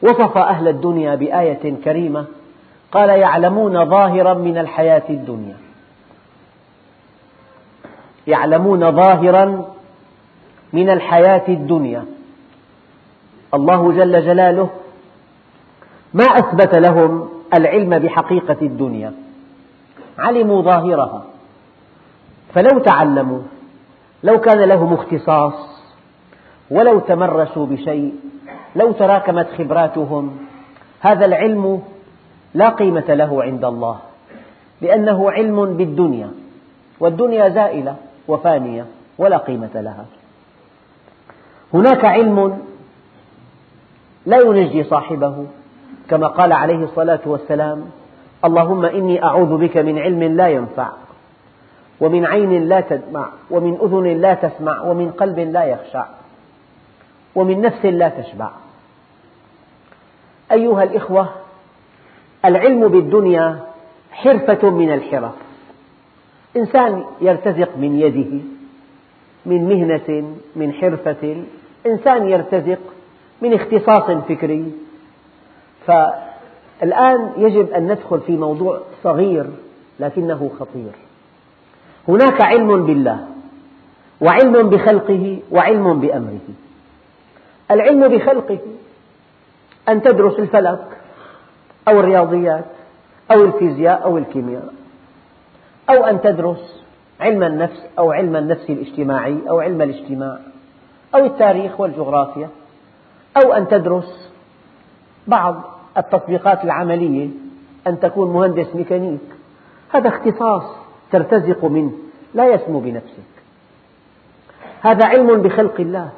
وصف 0.02 0.38
أهل 0.38 0.68
الدنيا 0.68 1.16
بآية 1.16 1.74
كريمة. 1.86 2.26
قال 2.92 3.10
يعلمون 3.10 3.86
ظاهرا 3.86 4.34
من 4.34 4.58
الحياة 4.58 5.04
الدنيا. 5.10 5.58
يعلمون 8.28 8.92
ظاهرا 8.92 9.66
من 10.74 10.90
الحياة 10.90 11.48
الدنيا. 11.48 12.06
الله 13.54 13.92
جل 13.92 14.26
جلاله 14.26 14.70
ما 16.14 16.26
أثبت 16.26 16.76
لهم 16.76 17.30
العلم 17.54 18.00
بحقيقة 18.00 18.58
الدنيا. 18.62 19.14
علموا 20.20 20.62
ظاهرها 20.62 21.24
فلو 22.54 22.80
تعلموا 22.80 23.42
لو 24.24 24.40
كان 24.40 24.60
لهم 24.60 24.94
اختصاص 24.94 25.54
ولو 26.72 27.00
تمرسوا 27.00 27.66
بشيء 27.66 28.16
لو 28.76 28.92
تراكمت 28.92 29.48
خبراتهم 29.58 30.38
هذا 31.00 31.26
العلم 31.26 31.82
لا 32.54 32.70
قيمة 32.70 33.14
له 33.14 33.44
عند 33.44 33.66
الله 33.66 34.00
لأنه 34.82 35.32
علم 35.32 35.78
بالدنيا 35.78 36.32
والدنيا 37.00 37.50
زائلة 37.50 37.96
وفانية 38.28 38.86
ولا 39.18 39.38
قيمة 39.38 39.70
لها. 39.76 40.06
هناك 41.74 42.06
علم 42.06 42.60
لا 44.26 44.38
ينجي 44.38 44.84
صاحبه. 44.84 45.46
كما 46.14 46.28
قال 46.28 46.54
عليه 46.54 46.84
الصلاة 46.84 47.20
والسلام 47.26 47.86
اللهم 48.46 48.86
إني 48.86 49.24
أعوذ 49.24 49.58
بك 49.58 49.78
من 49.78 50.00
علم 50.00 50.24
لا 50.24 50.48
ينفع 50.48 50.90
ومن 52.00 52.26
عين 52.26 52.64
لا 52.70 52.82
تدمع 52.82 53.30
ومن 53.50 53.78
أذن 53.82 54.22
لا 54.22 54.34
تسمع 54.34 54.82
ومن 54.82 55.12
قلب 55.12 55.40
لا 55.40 55.64
يخشع 55.64 56.06
ومن 57.36 57.62
نفس 57.62 57.86
لا 57.86 58.10
تشبع. 58.10 58.50
أيها 60.52 60.84
الإخوة 60.84 61.30
العلم 62.46 62.88
بالدنيا 62.88 63.60
حرفة 64.12 64.70
من 64.70 64.94
الحرف 64.94 65.34
إنسان 66.58 67.06
يرتزق 67.22 67.78
من 67.78 68.00
يده 68.00 68.42
من 69.46 69.70
مهنة 69.70 70.36
من 70.56 70.74
حرفة. 70.74 71.44
إنسان 71.86 72.30
يرتزق 72.30 72.80
من 73.42 73.54
اختصاص 73.54 74.12
فكري. 74.30 74.72
فالآن 75.88 77.32
يجب 77.38 77.72
أن 77.72 77.92
ندخل 77.92 78.22
في 78.22 78.38
موضوع 78.38 78.80
صغير 79.04 79.46
لكنه 80.00 80.52
خطير. 80.60 80.92
هناك 82.08 82.42
علم 82.42 82.86
بالله 82.86 83.28
وعلم 84.22 84.70
بخلقه 84.70 85.40
وعلم 85.52 86.00
بأمره. 86.00 86.48
العلم 87.72 88.08
بخلقه 88.08 88.60
أن 89.90 90.02
تدرس 90.02 90.40
الفلك 90.40 90.88
أو 91.88 92.00
الرياضيات 92.00 92.66
أو 93.32 93.44
الفيزياء 93.44 94.04
أو 94.04 94.18
الكيمياء 94.18 94.74
أو 95.90 96.06
أن 96.06 96.22
تدرس 96.22 96.84
علم 97.20 97.44
النفس 97.44 97.86
أو 98.00 98.12
علم 98.12 98.36
النفس 98.36 98.70
الاجتماعي 98.70 99.38
أو 99.50 99.60
علم 99.60 99.82
الاجتماع 99.82 100.38
أو 101.16 101.26
التاريخ 101.26 101.80
والجغرافيا 101.80 102.50
أو 103.38 103.54
أن 103.54 103.68
تدرس 103.68 104.32
بعض 105.28 105.73
التطبيقات 105.98 106.64
العملية 106.64 107.30
أن 107.88 108.00
تكون 108.00 108.34
مهندس 108.34 108.76
ميكانيك. 108.76 109.20
هذا 109.90 110.10
اختصاص 110.10 110.64
ترتزق 111.12 111.66
منه 111.66 111.92
لا 112.34 112.54
يسمو 112.54 112.80
بنفسك. 112.80 113.34
هذا 114.82 115.06
علم 115.06 115.42
بخلق 115.42 115.80
الله 115.80 116.10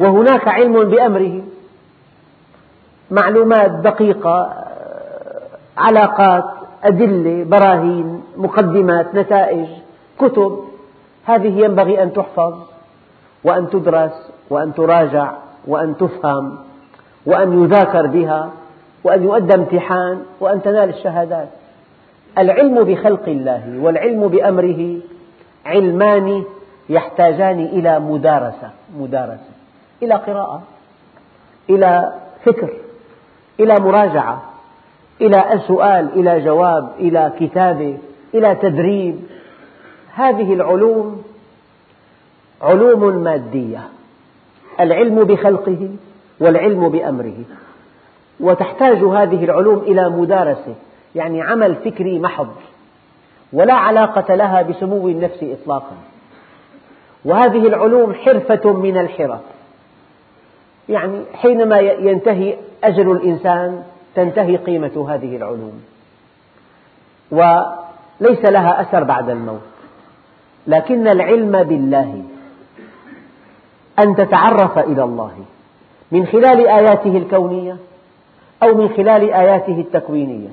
وهناك 0.00 0.48
علم 0.48 0.84
بأمره. 0.84 1.42
معلومات 3.10 3.70
دقيقة 3.70 4.64
علاقات 5.78 6.44
أدلة 6.84 7.44
براهين 7.44 8.22
مقدمات 8.36 9.14
نتائج 9.14 9.68
كتب. 10.18 10.64
هذه 11.24 11.64
ينبغي 11.64 12.02
أن 12.02 12.12
تحفظ 12.12 12.54
وأن 13.44 13.70
تدرس 13.70 14.30
وأن 14.50 14.74
تراجع 14.74 15.32
وأن 15.66 15.96
تفهم. 15.96 16.58
وأن 17.26 17.64
يذاكر 17.64 18.06
بها 18.06 18.50
وأن 19.04 19.22
يؤدى 19.22 19.54
امتحان 19.54 20.22
وأن 20.40 20.62
تنال 20.62 20.88
الشهادات. 20.88 21.48
العلم 22.38 22.84
بخلق 22.84 23.28
الله 23.28 23.78
والعلم 23.80 24.28
بأمره 24.28 24.96
علمان 25.66 26.44
يحتاجان 26.88 27.60
إلى 27.60 28.00
مدارسة 28.00 28.70
مدارسة. 28.98 29.52
إلى 30.02 30.14
قراءة 30.14 30.62
إلى 31.70 32.12
فكر 32.44 32.72
إلى 33.60 33.80
مراجعة 33.80 34.42
إلى 35.20 35.60
سؤال 35.66 36.08
إلى 36.14 36.40
جواب 36.40 36.88
إلى 36.98 37.32
كتابة 37.40 37.98
إلى 38.34 38.54
تدريب. 38.54 39.16
هذه 40.14 40.54
العلوم 40.54 41.22
علوم 42.62 43.16
مادية. 43.16 43.80
العلم 44.80 45.24
بخلقه 45.24 45.88
والعلم 46.40 46.88
بأمره. 46.88 47.44
وتحتاج 48.40 48.98
هذه 48.98 49.44
العلوم 49.44 49.78
إلى 49.78 50.10
مدارسة 50.10 50.74
يعني 51.14 51.42
عمل 51.42 51.74
فكري 51.74 52.18
محض 52.18 52.54
ولا 53.52 53.74
علاقة 53.74 54.34
لها 54.34 54.62
بسمو 54.62 55.08
النفس 55.08 55.42
إطلاقا. 55.42 55.96
وهذه 57.24 57.66
العلوم 57.66 58.14
حرفة 58.14 58.72
من 58.72 58.98
الحرف. 58.98 59.40
يعني 60.88 61.22
حينما 61.34 61.78
ينتهي 61.78 62.56
أجل 62.84 63.10
الإنسان 63.10 63.82
تنتهي 64.14 64.56
قيمة 64.56 65.06
هذه 65.10 65.36
العلوم. 65.36 65.82
وليس 67.30 68.44
لها 68.44 68.80
أثر 68.80 69.04
بعد 69.04 69.30
الموت. 69.30 69.60
لكن 70.66 71.08
العلم 71.08 71.62
بالله. 71.62 72.22
أن 73.98 74.16
تتعرف 74.16 74.78
إلى 74.78 75.04
الله. 75.04 75.32
من 76.12 76.26
خلال 76.26 76.68
آياته 76.68 77.16
الكونية 77.16 77.76
أو 78.62 78.74
من 78.74 78.88
خلال 78.88 79.32
آياته 79.32 79.80
التكوينية 79.80 80.48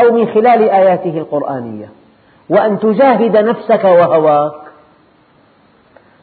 أو 0.00 0.12
من 0.12 0.26
خلال 0.26 0.70
آياته 0.70 1.18
القرآنية. 1.18 1.88
وأن 2.48 2.78
تجاهد 2.78 3.36
نفسك 3.36 3.84
وهواك. 3.84 4.60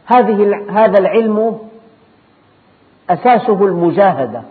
هذه 0.06 0.66
هذا 0.70 1.00
العلم 1.00 1.60
أساسه 3.10 3.66
المجاهدة 3.66 4.42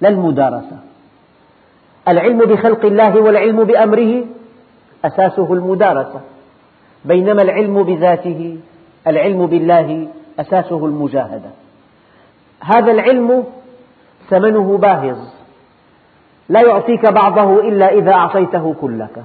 لا 0.00 0.08
المدارسة. 0.08 0.78
العلم 2.08 2.38
بخلق 2.38 2.84
الله 2.84 3.20
والعلم 3.20 3.64
بأمره 3.64 4.24
أساسه 5.04 5.52
المدارسة. 5.52 6.20
بينما 7.04 7.42
العلم 7.42 7.82
بذاته 7.82 8.58
العلم 9.06 9.46
بالله 9.46 10.08
أساسه 10.40 10.86
المجاهدة. 10.86 11.50
هذا 12.60 12.92
العلم 12.92 13.44
ثمنه 14.30 14.78
باهظ. 14.78 15.18
لا 16.48 16.60
يعطيك 16.60 17.12
بعضه 17.12 17.60
إلا 17.60 17.92
إذا 17.92 18.12
أعطيته 18.12 18.74
كلك. 18.80 19.22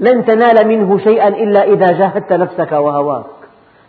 لن 0.00 0.24
تنال 0.24 0.68
منه 0.68 0.98
شيئا 0.98 1.28
إلا 1.28 1.64
إذا 1.64 1.86
جاهدت 1.86 2.32
نفسك 2.32 2.72
وهواك. 2.72 3.24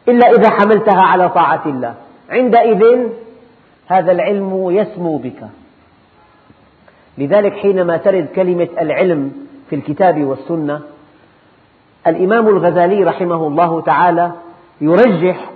إلا 0.08 0.28
إذا 0.28 0.50
حملتها 0.50 1.02
على 1.02 1.30
طاعة 1.30 1.62
الله. 1.66 1.94
عندئذ 2.30 3.08
هذا 3.88 4.12
العلم 4.12 4.72
يسمو 4.72 5.18
بك. 5.18 5.44
لذلك 7.18 7.54
حينما 7.54 7.98
ترد 7.98 8.28
كلمة 8.36 8.68
العلم 8.82 9.32
في 9.70 9.76
الكتاب 9.76 10.24
والسنة 10.24 10.82
الإمام 12.08 12.48
الغزالي 12.48 13.04
رحمه 13.04 13.48
الله 13.48 13.82
تعالى 13.82 14.32
يرجح 14.82 15.50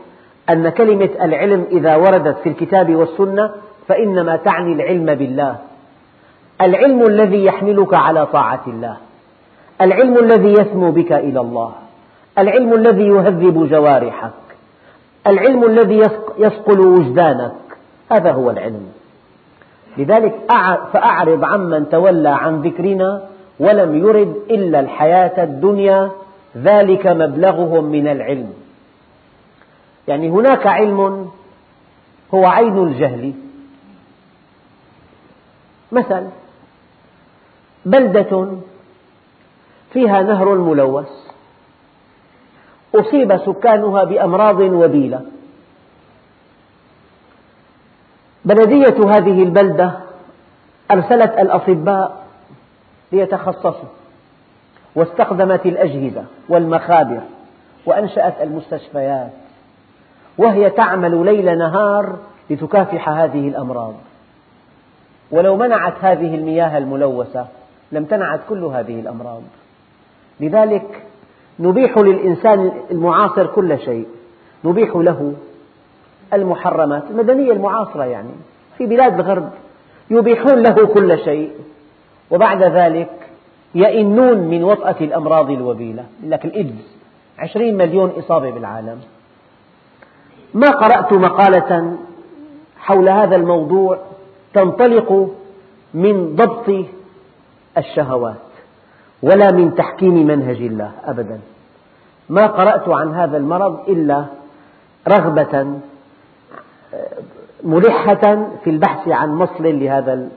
أن 0.49 0.69
كلمة 0.69 1.09
العلم 1.21 1.65
إذا 1.71 1.95
وردت 1.95 2.37
في 2.37 2.49
الكتاب 2.49 2.95
والسنة 2.95 3.51
فإنما 3.87 4.35
تعني 4.35 4.73
العلم 4.73 5.05
بالله. 5.05 5.55
العلم 6.61 7.01
الذي 7.01 7.45
يحملك 7.45 7.93
على 7.93 8.25
طاعة 8.25 8.63
الله. 8.67 8.97
العلم 9.81 10.17
الذي 10.17 10.51
يسمو 10.51 10.91
بك 10.91 11.11
إلى 11.11 11.39
الله. 11.39 11.71
العلم 12.37 12.73
الذي 12.73 13.07
يهذب 13.07 13.67
جوارحك. 13.69 14.31
العلم 15.27 15.63
الذي 15.63 16.01
يصقل 16.37 16.79
وجدانك. 16.79 17.51
هذا 18.11 18.31
هو 18.31 18.51
العلم. 18.51 18.87
لذلك 19.97 20.35
فأعرض 20.93 21.43
عمن 21.43 21.89
تولى 21.89 22.29
عن 22.29 22.61
ذكرنا 22.61 23.21
ولم 23.59 23.95
يرد 23.95 24.35
إلا 24.51 24.79
الحياة 24.79 25.43
الدنيا 25.43 26.11
ذلك 26.57 27.07
مبلغهم 27.07 27.83
من 27.83 28.07
العلم. 28.07 28.66
يعني 30.07 30.29
هناك 30.29 30.67
علم 30.67 31.31
هو 32.33 32.45
عين 32.45 32.77
الجهل. 32.77 33.33
مثل 35.91 36.27
بلدة 37.85 38.51
فيها 39.93 40.21
نهر 40.21 40.55
ملوث 40.55 41.09
أصيب 42.95 43.37
سكانها 43.37 44.03
بأمراض 44.03 44.59
وبيلة. 44.59 45.25
بلدية 48.45 49.09
هذه 49.09 49.43
البلدة 49.43 49.99
أرسلت 50.91 51.39
الأطباء 51.39 52.27
ليتخصصوا 53.11 53.89
واستخدمت 54.95 55.65
الأجهزة 55.65 56.25
والمخابر 56.49 57.21
وأنشأت 57.85 58.41
المستشفيات. 58.41 59.46
وهي 60.37 60.69
تعمل 60.69 61.25
ليل 61.25 61.57
نهار 61.57 62.15
لتكافح 62.49 63.09
هذه 63.09 63.47
الأمراض. 63.47 63.93
ولو 65.31 65.57
منعت 65.57 65.93
هذه 66.01 66.35
المياه 66.35 66.77
الملوثة 66.77 67.47
لم 67.91 68.05
تنعت 68.05 68.39
كل 68.49 68.63
هذه 68.63 68.99
الأمراض. 68.99 69.41
لذلك 70.39 71.03
نبيح 71.59 71.97
للإنسان 71.97 72.71
المعاصر 72.91 73.47
كل 73.47 73.79
شيء. 73.79 74.05
نبيح 74.65 74.95
له 74.95 75.33
المحرمات 76.33 77.03
المدنية 77.09 77.51
المعاصرة 77.51 78.03
يعني 78.03 78.29
في 78.77 78.85
بلاد 78.85 79.13
الغرب 79.19 79.49
يبيحون 80.09 80.63
له 80.63 80.85
كل 80.85 81.19
شيء. 81.19 81.51
وبعد 82.31 82.63
ذلك 82.63 83.09
يئنون 83.75 84.37
من 84.37 84.63
وطأة 84.63 84.95
الأمراض 85.01 85.51
الوبيلة. 85.51 86.03
لك 86.23 86.45
الإيدز 86.45 86.97
عشرين 87.39 87.77
مليون 87.77 88.13
إصابة 88.19 88.51
بالعالم. 88.51 89.01
ما 90.57 90.69
قرأت 90.69 91.13
مقالة 91.13 91.97
حول 92.79 93.09
هذا 93.09 93.35
الموضوع 93.35 93.97
تنطلق 94.53 95.29
من 95.93 96.35
ضبط 96.35 96.85
الشهوات 97.77 98.47
ولا 99.23 99.51
من 99.51 99.75
تحكيم 99.75 100.27
منهج 100.27 100.61
الله 100.61 100.91
أبدا. 101.05 101.39
ما 102.29 102.47
قرأت 102.47 102.89
عن 102.89 103.15
هذا 103.15 103.37
المرض 103.37 103.89
إلا 103.89 104.25
رغبة 105.07 105.79
ملحة 107.63 108.47
في 108.63 108.69
البحث 108.69 109.07
عن 109.07 109.29
مصل 109.29 109.79
لهذا 109.79 110.29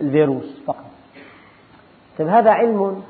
الفيروس 0.00 0.60
فقط. 0.66 0.90
طيب 2.18 2.28
هذا 2.28 2.50
علم 2.50 3.02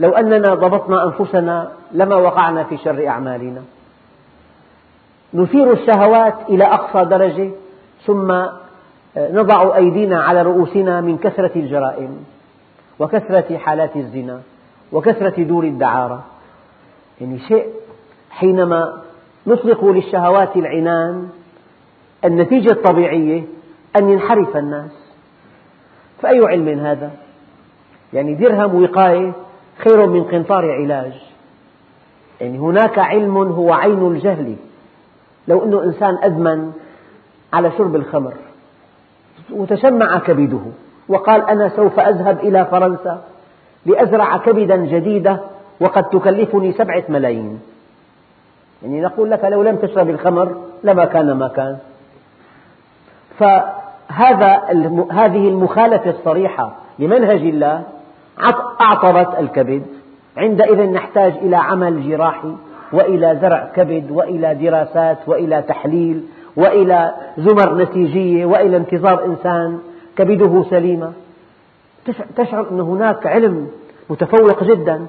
لو 0.00 0.10
أننا 0.10 0.54
ضبطنا 0.54 1.04
أنفسنا 1.04 1.72
لما 1.92 2.16
وقعنا 2.16 2.64
في 2.64 2.76
شر 2.76 3.08
أعمالنا. 3.08 3.62
نثير 5.34 5.72
الشهوات 5.72 6.34
إلى 6.48 6.64
أقصى 6.64 7.04
درجة 7.04 7.50
ثم 8.06 8.46
نضع 9.16 9.76
أيدينا 9.76 10.22
على 10.22 10.42
رؤوسنا 10.42 11.00
من 11.00 11.18
كثرة 11.18 11.50
الجرائم 11.56 12.24
وكثرة 12.98 13.58
حالات 13.58 13.96
الزنا 13.96 14.40
وكثرة 14.92 15.42
دور 15.42 15.64
الدعارة. 15.64 16.24
يعني 17.20 17.38
شيء 17.38 17.66
حينما 18.30 19.02
نطلق 19.46 19.84
للشهوات 19.84 20.56
العنان 20.56 21.28
النتيجة 22.24 22.72
الطبيعية 22.72 23.42
أن 24.00 24.10
ينحرف 24.10 24.56
الناس. 24.56 24.90
فأي 26.22 26.46
علم 26.46 26.68
هذا؟ 26.68 27.10
يعني 28.12 28.34
درهم 28.34 28.82
وقاية 28.82 29.32
خير 29.78 30.06
من 30.06 30.24
قنطار 30.24 30.70
علاج. 30.70 31.12
يعني 32.40 32.58
هناك 32.58 32.98
علم 32.98 33.36
هو 33.36 33.72
عين 33.72 34.06
الجهل. 34.06 34.56
لو 35.48 35.64
أن 35.64 35.88
إنسان 35.88 36.18
أدمن 36.22 36.72
على 37.52 37.70
شرب 37.78 37.96
الخمر 37.96 38.32
وتشمع 39.50 40.18
كبده 40.18 40.60
وقال 41.08 41.48
أنا 41.48 41.68
سوف 41.68 42.00
أذهب 42.00 42.38
إلى 42.38 42.64
فرنسا 42.64 43.22
لأزرع 43.86 44.36
كبدا 44.36 44.76
جديدة 44.76 45.40
وقد 45.80 46.04
تكلفني 46.04 46.72
سبعة 46.72 47.04
ملايين. 47.08 47.60
يعني 48.82 49.00
نقول 49.00 49.30
لك 49.30 49.44
لو 49.44 49.62
لم 49.62 49.76
تشرب 49.76 50.10
الخمر 50.10 50.56
لما 50.84 51.04
كان 51.04 51.32
ما 51.32 51.48
كان. 51.48 51.78
فهذا 53.38 54.62
هذه 55.10 55.48
المخالفة 55.48 56.10
الصريحة 56.10 56.72
لمنهج 56.98 57.40
الله 57.40 57.82
أعطرت 58.80 59.38
الكبد. 59.38 59.82
عندئذ 60.36 60.82
نحتاج 60.92 61.32
إلى 61.32 61.56
عمل 61.56 62.08
جراحي. 62.08 62.54
وإلى 62.92 63.38
زرع 63.42 63.70
كبد 63.76 64.10
وإلى 64.10 64.54
دراسات 64.54 65.18
وإلى 65.26 65.62
تحليل 65.62 66.22
وإلى 66.56 67.14
زمر 67.38 67.74
نسيجية 67.82 68.46
وإلى 68.46 68.76
انتظار 68.76 69.24
إنسان. 69.24 69.78
كبده 70.16 70.64
سليمة. 70.70 71.12
تشعر 72.36 72.70
أن 72.70 72.80
هناك 72.80 73.26
علم 73.26 73.68
متفوق 74.10 74.64
جدا. 74.64 75.06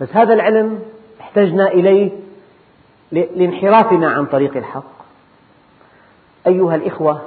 بس 0.00 0.08
هذا 0.12 0.34
العلم 0.34 0.78
احتجنا 1.20 1.68
إليه 1.68 2.10
لانحرافنا 3.12 4.10
عن 4.10 4.26
طريق 4.26 4.56
الحق. 4.56 4.98
أيها 6.46 6.74
الإخوة 6.74 7.20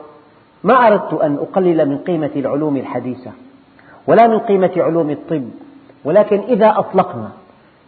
ما 0.63 0.87
أردت 0.87 1.13
أن 1.13 1.35
أقلل 1.35 1.89
من 1.89 1.97
قيمة 1.97 2.31
العلوم 2.35 2.77
الحديثة 2.77 3.31
ولا 4.07 4.27
من 4.27 4.39
قيمة 4.39 4.71
علوم 4.77 5.09
الطب 5.09 5.49
ولكن 6.05 6.39
إذا 6.39 6.73
أطلقنا 6.77 7.31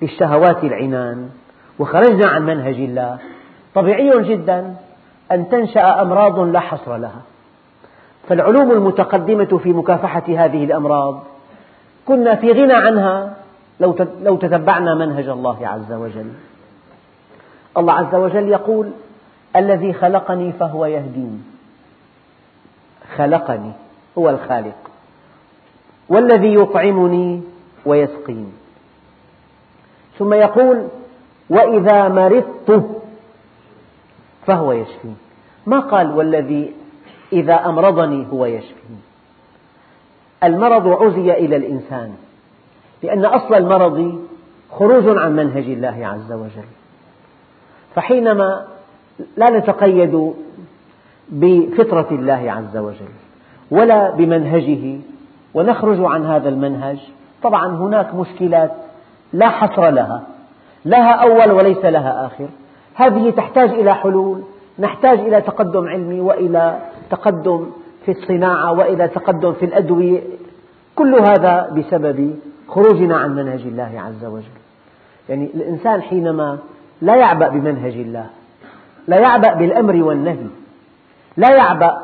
للشهوات 0.01 0.63
العنان 0.63 1.29
وخرجنا 1.83 2.27
عن 2.27 2.45
منهج 2.45 2.75
الله. 2.75 3.17
طبيعي 3.75 4.23
جدا 4.23 4.75
أن 5.31 5.49
تنشأ 5.49 6.01
أمراض 6.01 6.39
لا 6.39 6.59
حصر 6.59 6.97
لها. 6.97 7.21
فالعلوم 8.27 8.71
المتقدمة 8.71 9.57
في 9.63 9.73
مكافحة 9.73 10.23
هذه 10.27 10.63
الأمراض 10.63 11.23
كنا 12.05 12.35
في 12.35 12.51
غنى 12.51 12.73
عنها 12.73 13.33
لو 14.21 14.35
تتبعنا 14.35 14.95
منهج 14.95 15.27
الله 15.27 15.67
عز 15.67 15.91
وجل. 15.91 16.31
الله 17.77 17.93
عز 17.93 18.15
وجل 18.15 18.47
يقول 18.47 18.91
الذي 19.55 19.93
خلقني 19.93 20.51
فهو 20.51 20.85
يهدين 20.85 21.43
خلقني 23.15 23.71
هو 24.17 24.29
الخالق. 24.29 24.89
والذي 26.09 26.53
يطعمني 26.53 27.41
ويسقين 27.85 28.53
ثم 30.19 30.33
يقول 30.33 30.87
وإذا 31.49 32.07
مرضت 32.09 32.89
فهو 34.45 34.71
يشفين 34.71 35.17
ما 35.65 35.79
قال 35.79 36.11
والذي 36.11 36.73
إذا 37.33 37.65
أمرضني 37.65 38.27
هو 38.31 38.45
يشفين 38.45 39.01
المرض 40.43 40.87
عزي 40.87 41.31
إلى 41.31 41.55
الإنسان 41.55 42.15
لأن 43.03 43.25
أصل 43.25 43.53
المرض 43.55 44.25
خروج 44.71 45.17
عن 45.17 45.35
منهج 45.35 45.63
الله 45.63 46.07
عز 46.07 46.31
وجل. 46.31 46.67
فحينما 47.95 48.65
لا 49.37 49.49
نتقيد 49.49 50.33
بفطرة 51.29 52.07
الله 52.11 52.51
عز 52.51 52.77
وجل 52.77 53.13
ولا 53.71 54.11
بمنهجه 54.11 54.99
ونخرج 55.53 55.97
عن 55.99 56.25
هذا 56.25 56.49
المنهج 56.49 56.99
طبعا 57.43 57.67
هناك 57.67 58.15
مشكلات 58.15 58.71
لا 59.33 59.49
حصر 59.49 59.89
لها. 59.89 60.23
لها 60.85 61.11
أول 61.11 61.51
وليس 61.51 61.85
لها 61.85 62.25
آخر. 62.25 62.47
هذه 62.95 63.29
تحتاج 63.29 63.69
إلى 63.69 63.95
حلول 63.95 64.43
نحتاج 64.79 65.19
إلى 65.19 65.41
تقدم 65.41 65.87
علمي 65.87 66.19
وإلى 66.19 66.79
تقدم 67.09 67.71
في 68.05 68.11
الصناعة 68.11 68.71
وإلى 68.71 69.07
تقدم 69.07 69.53
في 69.53 69.65
الأدوية. 69.65 70.21
كل 70.95 71.15
هذا 71.15 71.69
بسبب 71.77 72.35
خروجنا 72.67 73.17
عن 73.17 73.35
منهج 73.35 73.61
الله 73.61 74.01
عز 74.07 74.25
وجل. 74.25 74.43
يعني 75.29 75.49
الإنسان 75.53 76.01
حينما 76.01 76.57
لا 77.01 77.15
يعبأ 77.15 77.47
بمنهج 77.47 77.93
الله 77.93 78.25
لا 79.07 79.17
يعبأ 79.19 79.53
بالأمر 79.53 80.03
والنهي 80.03 80.47
لا 81.37 81.55
يعبأ 81.55 82.01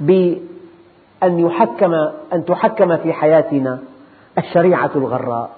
بأن 0.00 0.38
يحكم 1.22 1.94
أن 2.32 2.44
تحكم 2.46 2.96
في 2.96 3.12
حياتنا 3.12 3.78
الشريعة 4.38 4.90
الغراء. 4.96 5.50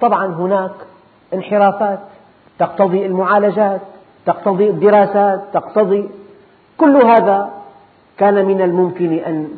طبعا 0.00 0.26
هناك 0.26 0.70
انحرافات 1.34 2.00
تقتضي 2.58 3.06
المعالجات 3.06 3.80
تقتضي 4.26 4.70
الدراسات 4.70 5.44
تقتضي 5.52 6.08
كل 6.78 6.96
هذا 7.06 7.50
كان 8.18 8.46
من 8.46 8.60
الممكن 8.62 9.12
أن 9.12 9.48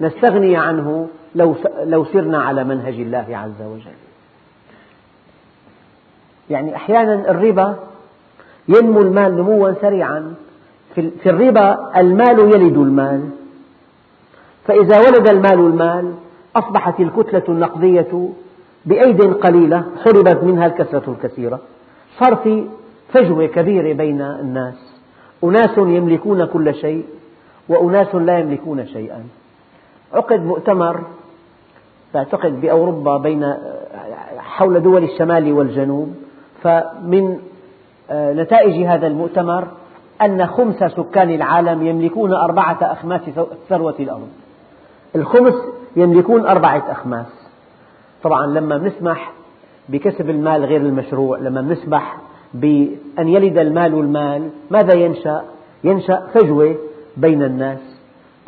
نستغني 0.00 0.56
عنه 0.56 1.08
لو 1.84 2.04
سرنا 2.04 2.42
على 2.42 2.64
منهج 2.64 2.94
الله 2.94 3.26
عز 3.30 3.62
وجل. 3.62 3.96
يعني 6.50 6.76
أحيانا 6.76 7.30
الربا 7.30 7.76
ينمو 8.68 9.00
المال 9.00 9.36
نموا 9.36 9.72
سريعا. 9.80 10.34
في 10.94 11.26
الربا 11.30 12.00
المال 12.00 12.38
يلد 12.38 12.76
المال. 12.76 13.30
فإذا 14.66 14.98
ولد 14.98 15.28
المال 15.28 15.58
المال 15.58 16.14
أصبحت 16.56 17.00
الكتلة 17.00 17.42
النقدية 17.48 18.28
بأيد 18.86 19.22
قليلة 19.22 19.84
حربت 20.04 20.42
منها 20.42 20.66
الكثرة 20.66 21.10
الكثيرة. 21.10 21.60
صار 22.20 22.36
في 22.36 22.66
فجوة 23.12 23.46
كبيرة 23.46 23.92
بين 23.92 24.22
الناس. 24.22 24.74
أناس 25.44 25.78
يملكون 25.78 26.44
كل 26.44 26.74
شيء 26.74 27.04
وأناس 27.68 28.14
لا 28.14 28.38
يملكون 28.38 28.86
شيئا. 28.86 29.24
عقد 30.12 30.44
مؤتمر 30.44 31.00
أعتقد 32.16 32.60
بأوروبا 32.60 33.16
بين 33.16 33.54
حول 34.38 34.82
دول 34.82 35.04
الشمال 35.04 35.52
والجنوب. 35.52 36.14
فمن 36.62 37.38
آه، 38.10 38.32
نتائج 38.32 38.86
هذا 38.86 39.06
المؤتمر 39.06 39.68
أن 40.22 40.46
خمس 40.46 40.76
سكان 40.76 41.30
العالم 41.30 41.86
يملكون 41.86 42.32
أربعة 42.32 42.78
أخماس 42.82 43.20
ثروة 43.68 43.94
الأرض. 44.00 44.28
الخمس 45.16 45.54
يملكون 45.96 46.46
أربعة 46.46 46.92
أخماس. 46.92 47.41
طبعا 48.22 48.46
لما 48.46 48.78
نسمح 48.78 49.32
بكسب 49.88 50.30
المال 50.30 50.64
غير 50.64 50.80
المشروع 50.80 51.38
لما 51.38 51.60
نسمح 51.60 52.16
بأن 52.54 53.28
يلد 53.28 53.58
المال 53.58 53.94
المال 53.94 54.50
ماذا 54.70 54.94
ينشأ؟ 54.94 55.42
ينشأ 55.84 56.26
فجوة 56.34 56.76
بين 57.16 57.42
الناس 57.42 57.78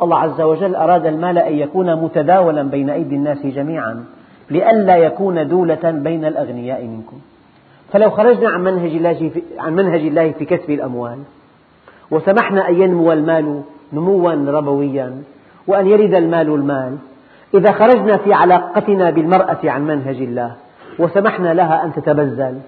الله 0.01 0.17
عز 0.17 0.41
وجل 0.41 0.75
أراد 0.75 1.05
المال 1.05 1.37
أن 1.37 1.53
يكون 1.53 1.95
متداولا 1.95 2.63
بين 2.63 2.89
أيدي 2.89 3.15
الناس 3.15 3.45
جميعا 3.45 4.05
لئلا 4.49 4.97
يكون 4.97 5.47
دولة 5.47 5.91
بين 5.91 6.25
الأغنياء 6.25 6.85
منكم 6.85 7.17
فلو 7.93 8.09
خرجنا 8.09 8.49
عن 8.49 8.63
منهج 8.63 8.91
الله 8.91 9.13
في, 9.13 9.41
عن 9.59 9.75
منهج 9.75 10.01
الله 10.01 10.31
في 10.31 10.45
كسب 10.45 10.69
الأموال 10.69 11.19
وسمحنا 12.11 12.69
أن 12.69 12.81
ينمو 12.81 13.11
المال 13.11 13.61
نموا 13.93 14.31
ربويا 14.31 15.21
وأن 15.67 15.87
يرد 15.87 16.13
المال 16.13 16.49
المال 16.49 16.97
إذا 17.55 17.71
خرجنا 17.71 18.17
في 18.17 18.33
علاقتنا 18.33 19.09
بالمرأة 19.09 19.57
عن 19.63 19.87
منهج 19.87 20.15
الله 20.15 20.55
وسمحنا 20.99 21.53
لها 21.53 21.83
أن 21.83 21.93
تتبذل 21.93 22.59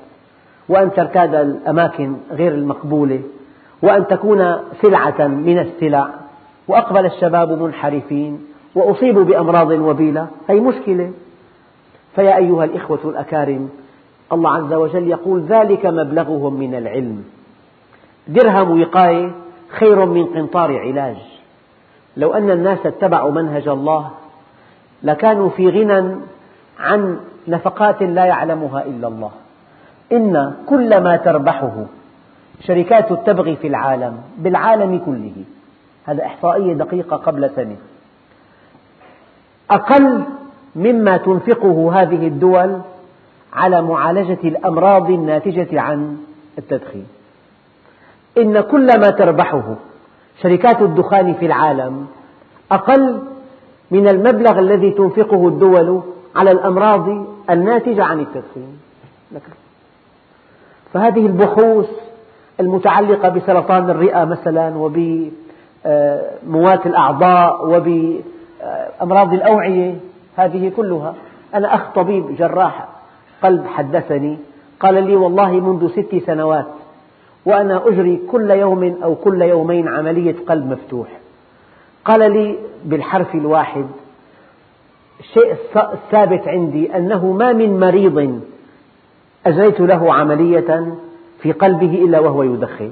وأن 0.69 0.93
ترتاد 0.93 1.35
الأماكن 1.35 2.15
غير 2.31 2.51
المقبولة 2.51 3.21
وأن 3.81 4.07
تكون 4.07 4.55
سلعة 4.81 5.27
من 5.27 5.59
السلع 5.59 6.09
وأقبل 6.67 7.05
الشباب 7.05 7.61
منحرفين 7.61 8.45
وأصيبوا 8.75 9.23
بأمراض 9.23 9.71
وبيلة 9.71 10.27
هذه 10.49 10.59
مشكلة. 10.59 11.11
فيا 12.15 12.37
أيها 12.37 12.63
الإخوة 12.63 12.99
الأكارم 13.05 13.69
الله 14.33 14.55
عز 14.55 14.73
وجل 14.73 15.07
يقول 15.07 15.41
ذلك 15.41 15.85
مبلغهم 15.85 16.53
من 16.53 16.75
العلم. 16.75 17.23
درهم 18.27 18.81
وقاية 18.81 19.31
خير 19.69 20.05
من 20.05 20.25
قنطار 20.25 20.79
علاج. 20.79 21.17
لو 22.17 22.33
أن 22.33 22.51
الناس 22.51 22.85
اتبعوا 22.85 23.31
منهج 23.31 23.67
الله 23.67 24.11
لكانوا 25.03 25.49
في 25.49 25.69
غنى 25.69 26.15
عن 26.79 27.19
نفقات 27.47 28.03
لا 28.03 28.25
يعلمها 28.25 28.85
إلا 28.85 29.07
الله. 29.07 29.31
إن 30.11 30.53
كل 30.65 31.03
ما 31.03 31.17
تربحه 31.17 31.85
شركات 32.61 33.11
التبغ 33.11 33.55
في 33.55 33.67
العالم 33.67 34.17
بالعالم 34.37 34.99
كله. 35.05 35.33
هذا 36.05 36.25
إحصائية 36.25 36.73
دقيقة 36.73 37.17
قبل 37.17 37.49
سنة 37.55 37.75
أقل 39.71 40.23
مما 40.75 41.17
تنفقه 41.17 42.01
هذه 42.01 42.27
الدول 42.27 42.81
على 43.53 43.81
معالجة 43.81 44.39
الأمراض 44.43 45.09
الناتجة 45.09 45.81
عن 45.81 46.17
التدخين. 46.57 47.07
إن 48.37 48.61
كل 48.61 48.99
ما 48.99 49.09
تربحه 49.09 49.75
شركات 50.41 50.81
الدخان 50.81 51.33
في 51.33 51.45
العالم 51.45 52.07
أقل 52.71 53.21
من 53.91 54.07
المبلغ 54.07 54.59
الذي 54.59 54.91
تنفقه 54.91 55.47
الدول 55.47 56.01
على 56.35 56.51
الأمراض 56.51 57.25
الناتجة 57.49 58.03
عن 58.03 58.19
التدخين. 58.19 58.79
فهذه 60.93 61.25
البحوث 61.25 61.89
المتعلقة 62.59 63.29
بسرطان 63.29 63.89
الرئة 63.89 64.25
مثلا 64.25 64.77
وبموات 64.77 66.85
الأعضاء 66.85 67.67
وبأمراض 67.67 69.33
الأوعية 69.33 69.95
هذه 70.35 70.71
كلها. 70.77 71.13
أنا 71.55 71.75
أخ 71.75 71.93
طبيب 71.95 72.35
جراح 72.35 72.87
قلب 73.43 73.67
حدثني 73.67 74.37
قال 74.79 75.03
لي 75.03 75.15
والله 75.15 75.51
منذ 75.51 75.91
ست 75.91 76.15
سنوات 76.25 76.65
وأنا 77.45 77.87
أجري 77.87 78.21
كل 78.31 78.51
يوم 78.51 78.97
أو 79.03 79.15
كل 79.15 79.41
يومين 79.41 79.87
عملية 79.87 80.35
قلب 80.47 80.71
مفتوح. 80.71 81.07
قال 82.07 82.33
لي 82.33 82.57
بالحرف 82.85 83.35
الواحد 83.35 83.85
الشيء 85.19 85.55
الثابت 85.93 86.47
عندي 86.47 86.97
أنه 86.97 87.31
ما 87.31 87.53
من 87.53 87.79
مريض 87.79 88.41
أجريت 89.45 89.79
له 89.79 90.13
عملية 90.13 90.95
في 91.41 91.51
قلبه 91.51 92.05
إلا 92.05 92.19
وهو 92.19 92.43
يدخن. 92.43 92.91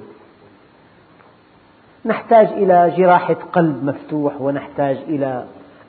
نحتاج 2.05 2.47
إلى 2.47 2.93
جراحة 2.97 3.37
قلب 3.53 3.83
مفتوح 3.83 4.41
ونحتاج 4.41 4.97
إلى 5.07 5.45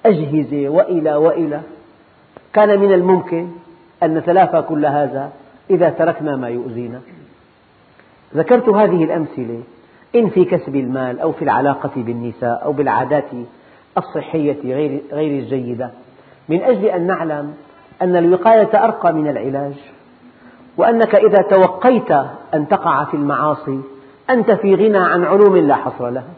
أجهزة 0.07 0.69
وإلى 0.69 1.15
وإلى. 1.15 1.61
كان 2.53 2.81
من 2.81 2.93
الممكن 2.93 3.49
أن 4.03 4.15
نتلافى 4.15 4.62
كل 4.62 4.87
هذا 4.87 5.33
إذا 5.71 5.91
تركنا 5.91 6.37
ما 6.37 6.49
يؤذينا. 6.49 7.01
ذكرت 8.35 8.69
هذه 8.69 9.05
الأمثلة. 9.05 9.62
إن 10.14 10.29
في 10.29 10.45
كسب 10.45 10.77
المال 10.77 11.21
أو 11.21 11.33
في 11.33 11.42
العلاقة 11.42 11.90
بالنساء 11.97 12.64
أو 12.64 12.73
بالعادات 12.73 13.31
الصحية 13.99 14.59
غير 15.12 15.38
الجيدة. 15.42 15.90
من 16.49 16.62
أجل 16.62 16.85
أن 16.85 17.07
نعلم 17.07 17.55
أن 18.03 18.16
الوقاية 18.16 18.85
أرقى 18.85 19.12
من 19.12 19.29
العلاج 19.29 19.75
وأنك 20.77 21.14
إذا 21.14 21.42
توقيت 21.42 22.11
أن 22.55 22.69
تقع 22.69 23.05
في 23.05 23.14
المعاصي 23.14 23.81
أنت 24.31 24.51
في 24.51 24.75
غنى 24.75 24.99
عن 24.99 25.25
علوم 25.25 25.57
لا 25.57 25.75
حصر 25.75 26.09
لها. 26.09 26.35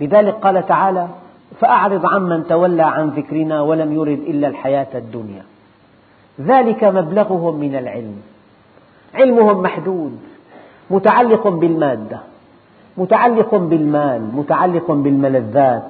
لذلك 0.00 0.34
قال 0.34 0.66
تعالى 0.66 1.08
فأعرض 1.60 2.06
عمن 2.06 2.46
تولى 2.46 2.82
عن 2.82 3.08
ذكرنا 3.08 3.62
ولم 3.62 3.92
يرد 3.92 4.18
إلا 4.18 4.48
الحياة 4.48 4.88
الدنيا. 4.94 5.42
ذلك 6.40 6.84
مبلغهم 6.84 7.56
من 7.60 7.76
العلم. 7.76 8.22
علمهم 9.14 9.62
محدود. 9.62 10.18
متعلق 10.90 11.48
بالمادة 11.48 12.18
متعلق 12.96 13.54
بالمال 13.54 14.22
متعلق 14.34 14.92
بالملذات. 14.92 15.88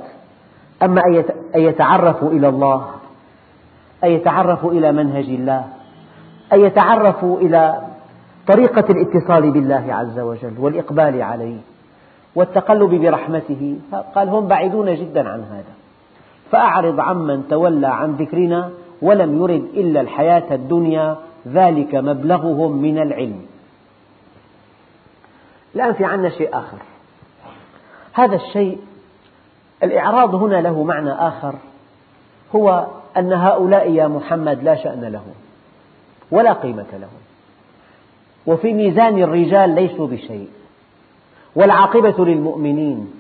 أما 0.83 1.03
أن 1.55 1.61
يتعرفوا 1.61 2.31
إلى 2.31 2.49
الله 2.49 2.87
أن 4.05 4.11
يتعرفوا 4.11 4.73
إلى 4.73 4.93
منهج 4.93 5.25
الله 5.25 5.65
أن 6.53 6.61
يتعرفوا 6.61 7.39
إلى 7.39 7.81
طريقة 8.47 8.85
الاتصال 8.91 9.51
بالله 9.51 9.85
عز 9.89 10.19
وجل 10.19 10.53
والإقبال 10.59 11.23
عليه 11.23 11.57
والتقلب 12.35 12.91
برحمته. 12.91 13.77
قال 14.15 14.29
هم 14.29 14.47
بعيدون 14.47 14.95
جدا 14.95 15.29
عن 15.29 15.41
هذا. 15.41 15.75
فأعرض 16.51 17.01
عمن 17.01 17.49
تولى 17.49 17.87
عن 17.87 18.13
ذكرنا 18.13 18.71
ولم 19.03 19.43
يرد 19.43 19.65
إلا 19.75 20.01
الحياة 20.01 20.55
الدنيا 20.55 21.17
ذلك 21.49 21.95
مبلغهم 21.95 22.73
من 22.83 22.99
العلم. 22.99 23.41
الآن 25.77 25.93
في 25.93 26.05
عندنا 26.05 26.31
شيء 26.31 26.49
آخر. 26.53 26.79
هذا 28.13 28.37
الشيء 28.37 28.79
الإعراض 29.83 30.35
هنا 30.35 30.57
له 30.57 30.85
معنى 30.85 31.11
آخر 31.13 31.55
هو 32.55 32.87
أن 33.17 33.33
هؤلاء 33.33 33.91
يا 33.91 34.09
محمد 34.09 34.63
لا 34.63 34.75
شأن 34.75 35.05
لهم 35.05 35.35
ولا 36.31 36.53
قيمة 36.53 36.87
لهم. 36.93 37.21
وفي 38.47 38.73
ميزان 38.73 39.23
الرجال 39.23 39.75
ليسوا 39.75 40.07
بشيء 40.07 40.49
والعاقبة 41.57 42.25
للمؤمنين 42.25 43.13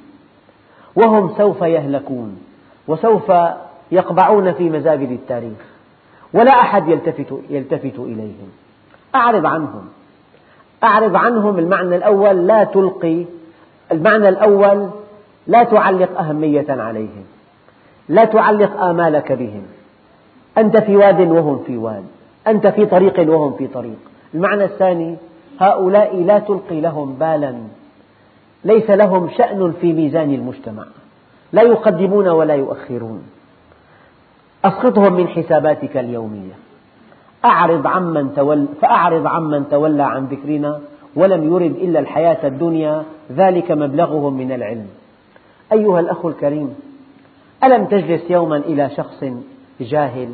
وهم 0.96 1.34
سوف 1.38 1.62
يهلكون 1.62 2.40
وسوف 2.88 3.32
يقبعون 3.92 4.52
في 4.52 4.70
مزابل 4.70 5.12
التاريخ 5.12 5.58
ولا 6.32 6.60
أحد 6.60 6.88
يلتفت, 6.88 7.40
يلتفت 7.50 7.98
إليهم. 7.98 8.50
أعرض 9.14 9.46
عنهم. 9.46 9.88
أعرض 10.84 11.16
عنهم 11.16 11.58
المعنى 11.58 11.96
الأول 11.96 12.46
لا 12.46 12.64
تلقي 12.64 13.24
المعنى 13.92 14.28
الأول 14.28 14.90
لا 15.46 15.62
تعلق 15.62 16.20
أهمية 16.20 16.66
عليهم 16.68 17.24
لا 18.08 18.24
تعلق 18.24 18.80
آمالك 18.80 19.32
بهم. 19.32 19.62
أنت 20.58 20.76
في 20.76 20.96
واد 20.96 21.20
وهم 21.20 21.62
في 21.66 21.76
واد 21.76 22.04
أنت 22.46 22.66
في 22.66 22.86
طريق 22.86 23.30
وهم 23.30 23.52
في 23.52 23.66
طريق. 23.66 23.98
المعنى 24.34 24.64
الثاني 24.64 25.16
هؤلاء 25.60 26.16
لا 26.16 26.38
تلقي 26.38 26.80
لهم 26.80 27.12
بالا. 27.12 27.54
ليس 28.64 28.90
لهم 28.90 29.30
شأن 29.38 29.74
في 29.80 29.92
ميزان 29.92 30.34
المجتمع. 30.34 30.84
لا 31.52 31.62
يقدمون 31.62 32.28
ولا 32.28 32.54
يؤخرون. 32.54 33.22
أسقطهم 34.64 35.12
من 35.12 35.28
حساباتك 35.28 35.96
اليومية. 35.96 36.54
أعرض 37.46 37.86
عمن 37.86 38.34
تول 38.34 38.66
فأعرض 38.80 39.26
عمن 39.26 39.68
تولى 39.68 40.02
عن 40.02 40.24
ذكرنا 40.26 40.80
ولم 41.16 41.44
يرد 41.44 41.76
إلا 41.76 42.00
الحياة 42.00 42.46
الدنيا 42.46 43.04
ذلك 43.32 43.70
مبلغهم 43.70 44.34
من 44.34 44.52
العلم. 44.52 44.86
أيها 45.72 46.00
الأخ 46.00 46.26
الكريم 46.26 46.74
ألم 47.64 47.84
تجلس 47.84 48.30
يوما 48.30 48.56
إلى 48.56 48.90
شخص 48.96 49.24
جاهل 49.80 50.28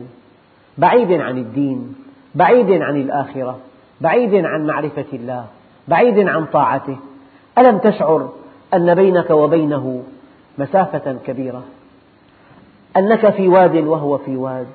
بعيد 0.78 1.12
عن 1.12 1.38
الدين 1.38 1.94
بعيد 2.34 2.70
عن 2.70 2.96
الآخرة 2.96 3.58
بعيد 4.00 4.34
عن 4.34 4.66
معرفة 4.66 5.04
الله 5.12 5.44
بعيد 5.88 6.28
عن 6.28 6.44
طاعته 6.44 6.96
ألم 7.58 7.78
تشعر 7.78 8.28
أن 8.74 8.94
بينك 8.94 9.30
وبينه 9.30 10.02
مسافة 10.58 11.16
كبيرة؟ 11.26 11.62
أنك 12.96 13.30
في 13.30 13.48
واد 13.48 13.76
وهو 13.76 14.18
في 14.18 14.36
واد. 14.36 14.66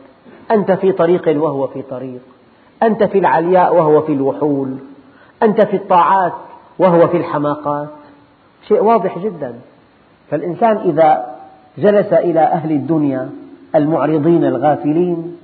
أنت 0.52 0.72
في 0.72 0.92
طريق 0.92 1.44
وهو 1.44 1.68
في 1.68 1.82
طريق. 1.82 2.22
أنت 2.84 3.04
في 3.04 3.20
العلياء 3.20 3.76
وهو 3.76 4.02
في 4.02 4.14
الوحول. 4.14 4.78
أنت 5.44 5.62
في 5.62 5.76
الطاعات 5.76 6.34
وهو 6.80 7.08
في 7.08 7.18
الحماقات. 7.18 7.88
شيء 8.68 8.84
واضح 8.84 9.20
جدا. 9.20 9.56
فالإنسان 10.30 10.78
إذا 10.78 11.36
جلس 11.78 12.14
إلى 12.14 12.40
أهل 12.40 12.72
الدنيا 12.72 13.30
المعرضين 13.76 14.46
الغافلين 14.46 15.38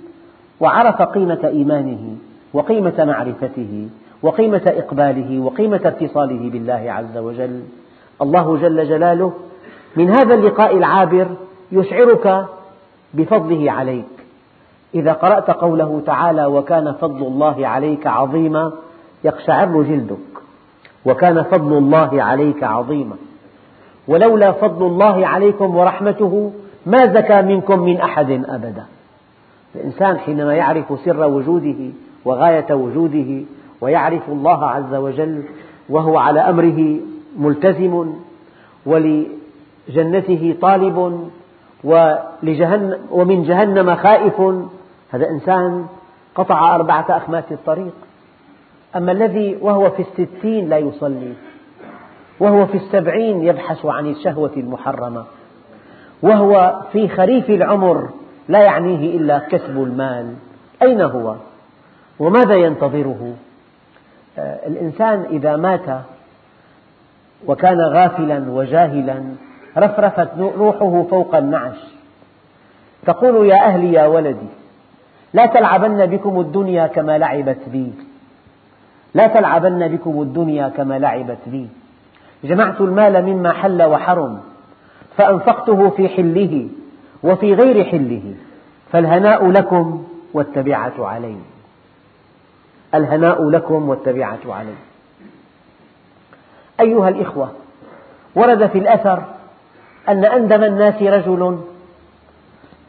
وعرف 0.59 1.01
قيمة 1.01 1.39
إيمانه 1.43 2.15
وقيمة 2.53 3.05
معرفته 3.05 3.89
وقيمة 4.21 4.61
إقباله 4.65 5.39
وقيمة 5.39 5.81
اتصاله 5.85 6.49
بالله 6.49 6.85
عز 6.87 7.17
وجل 7.17 7.63
الله 8.21 8.57
جل 8.57 8.89
جلاله 8.89 9.33
من 9.95 10.09
هذا 10.09 10.35
اللقاء 10.35 10.77
العابر 10.77 11.27
يشعرك 11.71 12.45
بفضله 13.13 13.71
عليك. 13.71 14.22
إذا 14.95 15.13
قرأت 15.13 15.51
قوله 15.51 16.01
تعالى 16.05 16.45
وكان 16.45 16.93
فضل 16.93 17.27
الله 17.27 17.67
عليك 17.67 18.07
عظيما 18.07 18.71
يقشعر 19.23 19.81
جلدك. 19.81 20.17
وكان 21.05 21.43
فضل 21.43 21.77
الله 21.77 22.23
عليك 22.23 22.63
عظيما. 22.63 23.15
ولولا 24.07 24.51
فضل 24.51 24.85
الله 24.85 25.27
عليكم 25.27 25.75
ورحمته 25.75 26.51
ما 26.85 27.05
زكى 27.05 27.41
منكم 27.41 27.79
من 27.79 27.97
أحد 28.01 28.31
أبدا. 28.31 28.85
الإنسان 29.75 30.17
حينما 30.17 30.53
يعرف 30.53 30.99
سر 31.05 31.27
وجوده 31.27 31.91
وغاية 32.25 32.73
وجوده 32.73 33.43
ويعرف 33.81 34.29
الله 34.29 34.65
عز 34.65 34.95
وجل 34.95 35.43
وهو 35.89 36.17
على 36.17 36.39
أمره 36.39 36.99
ملتزم 37.37 38.13
ولجنته 38.85 40.55
طالب 40.61 41.27
ولجهنم 41.83 42.97
ومن 43.11 43.43
جهنم 43.43 43.95
خائف 43.95 44.41
هذا 45.13 45.29
إنسان 45.29 45.85
قطع 46.35 46.75
أربعة 46.75 47.05
أخماس 47.09 47.43
الطريق 47.51 47.93
أما 48.95 49.11
الذي 49.11 49.57
وهو 49.61 49.89
في 49.89 50.01
الستين 50.01 50.69
لا 50.69 50.77
يصلي 50.77 51.33
وهو 52.39 52.65
في 52.65 52.77
السبعين 52.77 53.43
يبحث 53.43 53.85
عن 53.85 54.07
الشهوة 54.07 54.51
المحرمة 54.57 55.25
وهو 56.21 56.81
في 56.91 57.07
خريف 57.07 57.49
العمر 57.49 58.09
لا 58.49 58.63
يعنيه 58.63 59.17
إلا 59.17 59.39
كسب 59.39 59.83
المال 59.83 60.33
أين 60.81 61.01
هو؟ 61.01 61.35
وماذا 62.19 62.55
ينتظره؟ 62.55 63.33
آه، 64.37 64.67
الإنسان 64.67 65.25
إذا 65.31 65.55
مات 65.55 66.01
وكان 67.47 67.81
غافلا 67.81 68.45
وجاهلا 68.49 69.23
رفرفت 69.77 70.29
روحه 70.37 71.03
فوق 71.09 71.35
النعش 71.35 71.77
تقول 73.05 73.47
يا 73.49 73.65
أهلي 73.65 73.93
يا 73.93 74.05
ولدي 74.07 74.62
لا 75.33 75.45
تلعبن 75.45 76.05
بكم 76.05 76.39
الدنيا 76.39 76.87
كما 76.87 77.17
لعبت 77.17 77.59
بي 77.67 77.93
لا 79.13 79.27
تلعبن 79.27 79.87
بكم 79.87 80.21
الدنيا 80.21 80.69
كما 80.69 80.99
لعبت 80.99 81.39
بي 81.47 81.67
جمعت 82.43 82.81
المال 82.81 83.25
مما 83.25 83.51
حل 83.53 83.83
وحرم 83.83 84.41
فأنفقته 85.17 85.89
في 85.89 86.09
حله 86.09 86.67
وفي 87.23 87.53
غير 87.53 87.83
حله 87.83 88.35
فالهناء 88.91 89.51
لكم 89.51 90.03
والتبعة 90.33 90.93
علي. 90.99 91.35
الهناء 92.95 93.49
لكم 93.49 93.89
والتبعة 93.89 94.39
علي. 94.47 94.75
أيها 96.79 97.09
الإخوة 97.09 97.51
ورد 98.35 98.67
في 98.67 98.77
الأثر 98.77 99.23
أن 100.09 100.25
أندم 100.25 100.63
الناس 100.63 101.01
رجل 101.01 101.59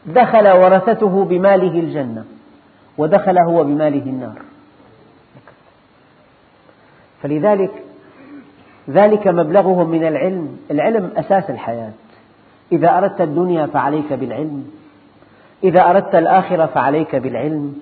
دخل 0.05 0.47
ورثته 0.47 1.25
بماله 1.25 1.79
الجنة. 1.79 2.25
ودخل 2.97 3.37
هو 3.37 3.63
بماله 3.63 4.03
النار. 4.03 4.41
فلذلك 7.21 7.71
ذلك 8.89 9.27
مبلغهم 9.27 9.89
من 9.89 10.07
العلم 10.07 10.57
العلم 10.71 11.11
أساس 11.17 11.49
الحياة. 11.49 11.91
إذا 12.71 12.97
أردت 12.97 13.21
الدنيا 13.21 13.65
فعليك 13.65 14.13
بالعلم. 14.13 14.71
إذا 15.63 15.89
أردت 15.89 16.15
الآخرة 16.15 16.65
فعليك 16.65 17.15
بالعلم. 17.15 17.81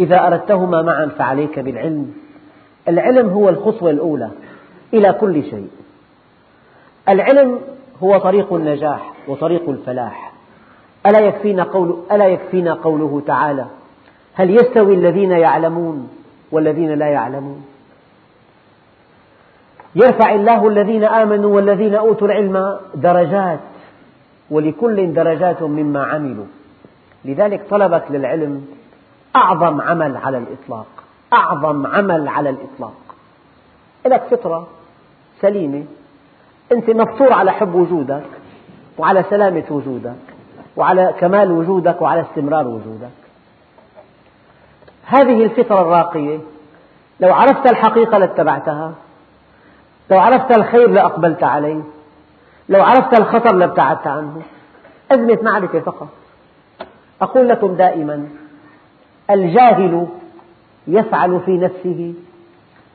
إذا 0.00 0.26
أردتهما 0.26 0.82
معا 0.82 1.06
فعليك 1.06 1.58
بالعلم. 1.58 2.14
العلم 2.88 3.28
هو 3.28 3.48
الخطوة 3.48 3.90
الأولى 3.90 4.30
إلى 4.94 5.12
كل 5.12 5.42
شيء. 5.42 5.70
العلم 7.08 7.60
هو 8.02 8.18
طريق 8.18 8.52
النجاح 8.52 9.12
وطريق 9.28 9.68
الفلاح. 9.68 10.32
ألا 11.06 11.20
يكفينا, 11.20 11.62
قول 11.62 12.02
ألا 12.12 12.26
يكفينا 12.26 12.74
قوله 12.74 13.22
تعالى 13.26 13.66
هل 14.36 14.50
يستوي 14.50 14.94
الذين 14.94 15.30
يعلمون 15.30 16.08
والذين 16.52 16.94
لا 16.94 17.06
يعلمون؟ 17.06 17.64
يرفع 19.94 20.34
الله 20.34 20.68
الذين 20.68 21.04
آمنوا 21.04 21.56
والذين 21.56 21.94
أوتوا 21.94 22.28
العلم 22.28 22.78
درجات 22.94 23.58
ولكل 24.50 25.14
درجات 25.14 25.62
مما 25.62 26.04
عملوا. 26.04 26.44
لذلك 27.24 27.66
طلبك 27.70 28.04
للعلم 28.10 28.66
أعظم 29.36 29.80
عمل 29.80 30.16
على 30.16 30.38
الإطلاق 30.38 30.86
أعظم 31.32 31.86
عمل 31.86 32.28
على 32.28 32.50
الإطلاق. 32.50 32.96
لك 34.06 34.22
فطرة 34.22 34.68
سليمة 35.40 35.84
أنت 36.72 36.90
مفطور 36.90 37.32
على 37.32 37.52
حب 37.52 37.74
وجودك 37.74 38.24
وعلى 38.98 39.24
سلامة 39.30 39.64
وجودك 39.70 40.16
وعلى 40.76 41.14
كمال 41.20 41.52
وجودك 41.52 42.02
وعلى 42.02 42.20
استمرار 42.20 42.66
وجودك. 42.68 43.25
هذه 45.06 45.44
الفطرة 45.44 45.80
الراقية 45.80 46.38
لو 47.20 47.34
عرفت 47.34 47.70
الحقيقة 47.70 48.18
لاتبعتها 48.18 48.92
لو 50.10 50.18
عرفت 50.18 50.56
الخير 50.56 50.90
لأقبلت 50.90 51.42
عليه 51.42 51.82
لو 52.68 52.82
عرفت 52.82 53.20
الخطر 53.20 53.56
لابتعدت 53.56 54.06
عنه. 54.06 54.42
أزمة 55.12 55.38
معرفة 55.42 55.80
فقط. 55.80 56.08
أقول 57.22 57.48
لكم 57.48 57.74
دائما 57.74 58.28
الجاهل 59.30 60.06
يفعل 60.86 61.40
في 61.46 61.58
نفسه 61.58 62.14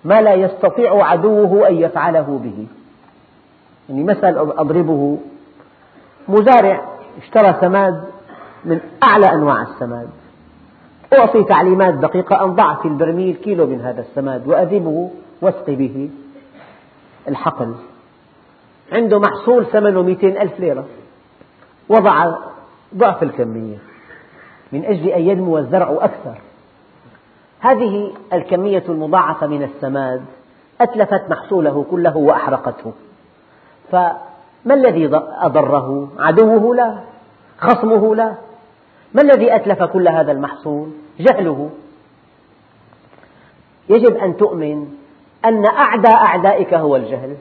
ما 0.06 0.22
لا 0.22 0.34
يستطيع 0.34 1.06
عدوه 1.06 1.68
أن 1.68 1.76
يفعله 1.76 2.40
به. 2.44 2.68
يعني 3.90 4.04
مثل 4.04 4.38
أضربه. 4.38 5.18
مزارع 6.28 6.82
اشترى 7.22 7.56
سماد 7.62 8.04
من 8.66 8.80
أعلى 9.04 9.34
أنواع 9.34 9.62
السماد. 9.62 10.10
أعطي 11.14 11.44
تعليمات 11.44 11.94
دقيقة 11.94 12.44
أن 12.46 12.56
ضع 12.56 12.76
في 12.76 12.88
البرميل 12.88 13.36
كيلو 13.36 13.68
من 13.68 13.82
هذا 13.82 14.02
السماد 14.02 14.48
وأذبه 14.48 15.10
واسقي 15.42 15.76
به 15.76 16.10
الحقل. 17.28 17.76
عنده 18.92 19.20
محصول 19.20 19.66
ثمنه 19.66 20.02
200 20.02 20.42
ألف 20.42 20.60
ليرة. 20.60 20.86
وضع 21.90 22.36
ضعف 22.96 23.24
الكمية 23.24 23.78
من 24.72 24.86
أجل 24.86 25.08
أن 25.08 25.22
ينمو 25.22 25.58
الزرع 25.58 25.98
أكثر. 26.02 26.36
هذه 27.60 28.12
الكمية 28.34 28.84
المضاعفة 28.90 29.48
من 29.48 29.64
السماد 29.64 30.22
أتلفت 30.82 31.30
محصوله 31.30 31.86
كله 31.92 32.18
وأحرقته. 32.18 32.94
فما 33.92 34.74
الذي 34.74 35.10
أضره؟ 35.42 36.08
عدوه 36.20 36.76
لا 36.76 36.98
خصمه 37.60 38.16
لا. 38.16 38.36
ما 39.14 39.22
الذي 39.22 39.56
أتلف 39.56 39.84
كل 39.84 40.08
هذا 40.08 40.32
المحصول؟ 40.32 40.90
جهله. 41.20 41.70
يجب 43.90 44.18
أن 44.18 44.38
تؤمن 44.38 44.88
أن 45.46 45.66
أعدى 45.66 46.08
أعدائك 46.14 46.74
هو 46.74 46.96
الجهل 46.96 47.38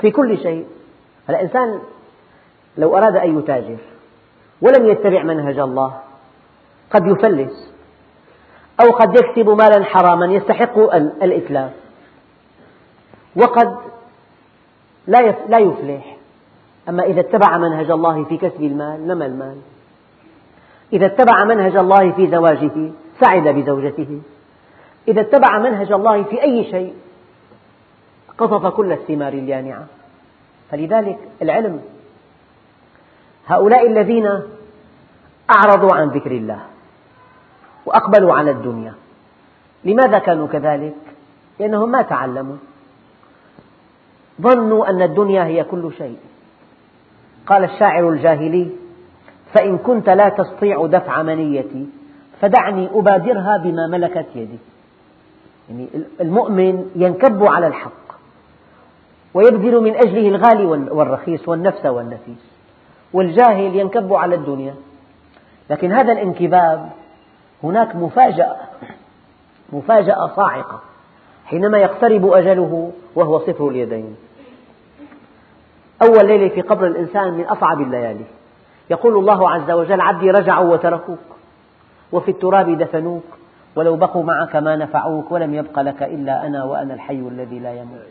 في 0.00 0.10
كل 0.10 0.38
شيء. 0.38 0.66
الإنسان 1.30 1.80
لو 2.78 2.96
أراد 2.96 3.16
أن 3.16 3.38
يتاجر 3.38 3.78
ولم 4.62 4.88
يتبع 4.88 5.22
منهج 5.22 5.58
الله 5.58 6.00
قد 6.90 7.06
يفلس 7.06 7.72
أو 8.80 8.90
قد 8.90 9.16
يكسب 9.16 9.48
مالا 9.48 9.84
حراما 9.84 10.26
يستحق 10.26 10.78
الإتلاف. 11.22 11.72
وقد 13.36 13.76
لا 15.48 15.58
يفلح. 15.58 16.16
أما 16.88 17.02
إذا 17.02 17.20
اتبع 17.20 17.58
منهج 17.58 17.90
الله 17.90 18.24
في 18.24 18.36
كسب 18.36 18.62
المال 18.62 19.06
نمى 19.06 19.26
المال؟ 19.26 19.56
إذا 20.92 21.06
اتبع 21.06 21.44
منهج 21.44 21.76
الله 21.76 22.12
في 22.12 22.30
زواجه 22.30 22.90
سعد 23.20 23.48
بزوجته. 23.48 24.20
إذا 25.08 25.20
اتبع 25.20 25.58
منهج 25.58 25.92
الله 25.92 26.22
في 26.22 26.42
أي 26.42 26.70
شيء 26.70 26.94
قطف 28.38 28.66
كل 28.66 28.92
الثمار 28.92 29.32
اليانعة. 29.32 29.86
فلذلك 30.70 31.18
العلم 31.42 31.80
هؤلاء 33.46 33.86
الذين 33.86 34.26
أعرضوا 35.50 35.96
عن 35.96 36.08
ذكر 36.08 36.30
الله 36.30 36.60
وأقبلوا 37.86 38.34
على 38.34 38.50
الدنيا. 38.50 38.94
لماذا 39.84 40.18
كانوا 40.18 40.48
كذلك؟ 40.48 40.94
لأنهم 41.60 41.90
ما 41.90 42.02
تعلموا. 42.02 42.56
ظنوا 44.40 44.90
أن 44.90 45.02
الدنيا 45.02 45.44
هي 45.44 45.64
كل 45.64 45.92
شيء. 45.98 46.18
قال 47.46 47.64
الشاعر 47.64 48.08
الجاهلي 48.08 48.70
فإن 49.54 49.78
كنت 49.78 50.08
لا 50.08 50.28
تستطيع 50.28 50.86
دفع 50.86 51.22
منيتي 51.22 51.86
فدعني 52.40 52.88
أبادرها 52.94 53.56
بما 53.56 53.86
ملكت 53.86 54.26
يدي. 54.34 54.58
يعني 55.68 55.88
المؤمن 56.20 56.90
ينكب 56.96 57.44
على 57.44 57.66
الحق 57.66 57.92
ويبذل 59.34 59.80
من 59.80 59.96
أجله 59.96 60.28
الغالي 60.28 60.66
والرخيص 60.66 61.48
والنفس 61.48 61.86
والنفيس 61.86 62.56
والجاهل 63.12 63.76
ينكب 63.76 64.14
على 64.14 64.34
الدنيا. 64.34 64.74
لكن 65.70 65.92
هذا 65.92 66.12
الانكباب 66.12 66.90
هناك 67.62 67.96
مفاجأة 67.96 68.56
مفاجأة 69.72 70.26
صاعقة 70.36 70.80
حينما 71.46 71.78
يقترب 71.78 72.26
أجله 72.26 72.92
وهو 73.14 73.38
صفر 73.38 73.68
اليدين. 73.68 74.16
أول 76.02 76.26
ليلة 76.26 76.48
في 76.48 76.60
قبر 76.60 76.86
الإنسان 76.86 77.34
من 77.34 77.44
أصعب 77.44 77.80
الليالي. 77.80 78.24
يقول 78.90 79.18
الله 79.18 79.50
عز 79.50 79.70
وجل 79.70 80.00
عبدي 80.00 80.30
رجعوا 80.30 80.72
وتركوك 80.72 81.18
وفي 82.12 82.30
التراب 82.30 82.78
دفنوك 82.78 83.24
ولو 83.76 83.96
بقوا 83.96 84.22
معك 84.22 84.56
ما 84.56 84.76
نفعوك 84.76 85.32
ولم 85.32 85.54
يبق 85.54 85.80
لك 85.80 86.02
إلا 86.02 86.46
أنا 86.46 86.64
وأنا 86.64 86.94
الحي 86.94 87.18
الذي 87.18 87.58
لا 87.58 87.72
يموت. 87.72 88.06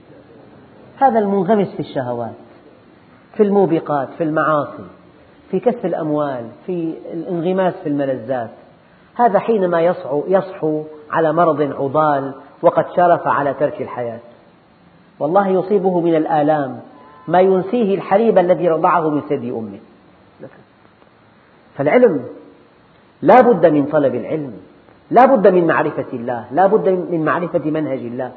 هذا 0.97 1.19
المنغمس 1.19 1.67
في 1.67 1.79
الشهوات 1.79 2.35
في 3.33 3.43
الموبقات 3.43 4.09
في 4.17 4.23
المعاصي 4.23 4.83
في 5.51 5.59
كسب 5.59 5.85
الأموال 5.85 6.45
في 6.65 6.93
الانغماس 7.13 7.73
في 7.73 7.89
الملذات. 7.89 8.49
هذا 9.15 9.39
حينما 9.39 9.81
يصحو, 9.81 10.23
يصحو 10.27 10.83
على 11.11 11.33
مرض 11.33 11.61
عضال 11.61 12.33
وقد 12.61 12.85
شرف 12.95 13.27
على 13.27 13.53
ترك 13.53 13.81
الحياة. 13.81 14.19
والله 15.19 15.47
يصيبه 15.47 15.99
من 15.99 16.15
الآلام 16.15 16.79
ما 17.27 17.39
ينسيه 17.39 17.95
الحليب 17.95 18.37
الذي 18.37 18.69
رضعه 18.69 19.09
من 19.09 19.21
ثدي 19.21 19.51
أمه. 19.51 19.79
فالعلم 21.77 22.25
لا 23.21 23.41
بد 23.41 23.65
من 23.65 23.85
طلب 23.85 24.15
العلم 24.15 24.53
لا 25.11 25.25
بد 25.25 25.47
من 25.47 25.67
معرفة 25.67 26.05
الله 26.13 26.45
لا 26.51 26.65
بد 26.67 26.89
من 26.89 27.25
معرفة 27.25 27.65
منهج 27.65 27.99
الله. 27.99 28.31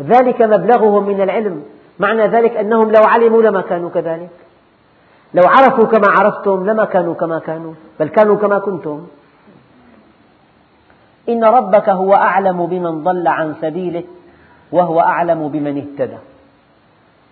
ذلك 0.00 0.42
مبلغهم 0.42 1.06
من 1.06 1.20
العلم. 1.20 1.62
معنى 1.98 2.26
ذلك 2.26 2.56
أنهم 2.56 2.90
لو 2.90 3.02
علموا 3.04 3.42
لما 3.42 3.60
كانوا 3.60 3.90
كذلك. 3.90 4.30
لو 5.34 5.42
عرفوا 5.46 5.84
كما 5.84 6.08
عرفتم 6.08 6.66
لما 6.70 6.84
كانوا 6.84 7.14
كما 7.14 7.38
كانوا 7.38 7.74
بل 8.00 8.08
كانوا 8.08 8.36
كما 8.36 8.58
كنتم. 8.58 9.06
إن 11.28 11.44
ربك 11.44 11.88
هو 11.88 12.14
أعلم 12.14 12.66
بمن 12.66 13.04
ضل 13.04 13.28
عن 13.28 13.54
سبيله 13.60 14.04
وهو 14.72 15.00
أعلم 15.00 15.48
بمن 15.48 15.76
اهتدى. 15.78 16.18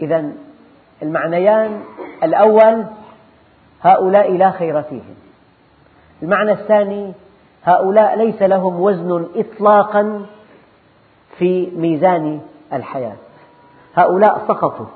إذا 0.03 0.33
المعنيان 1.03 1.81
الأول 2.23 2.85
هؤلاء 3.83 4.37
لا 4.37 4.51
خير 4.51 4.83
فيهم. 4.83 5.15
المعنى 6.23 6.53
الثاني 6.53 7.13
هؤلاء 7.65 8.19
ليس 8.19 8.43
لهم 8.43 8.81
وزن 8.81 9.27
إطلاقا 9.37 10.27
في 11.39 11.71
ميزان 11.77 12.41
الحياة. 12.73 13.17
هؤلاء 13.95 14.45
سقطوا. 14.49 14.87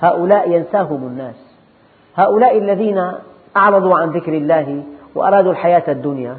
هؤلاء 0.00 0.50
ينساهم 0.50 1.06
الناس. 1.06 1.34
هؤلاء 2.16 2.58
الذين 2.58 3.12
أعرضوا 3.56 3.98
عن 3.98 4.10
ذكر 4.10 4.32
الله 4.32 4.82
وأرادوا 5.14 5.52
الحياة 5.52 5.82
الدنيا 5.88 6.38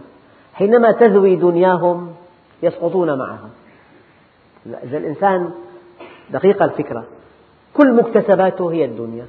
حينما 0.53 0.91
تذوي 0.91 1.35
دنياهم 1.35 2.13
يسقطون 2.63 3.17
معها. 3.17 3.49
إذا 4.83 4.97
الإنسان 4.97 5.51
دقيق 6.29 6.63
الفكرة. 6.63 7.03
كل 7.73 7.93
مكتسباته 7.93 8.71
هي 8.71 8.85
الدنيا. 8.85 9.25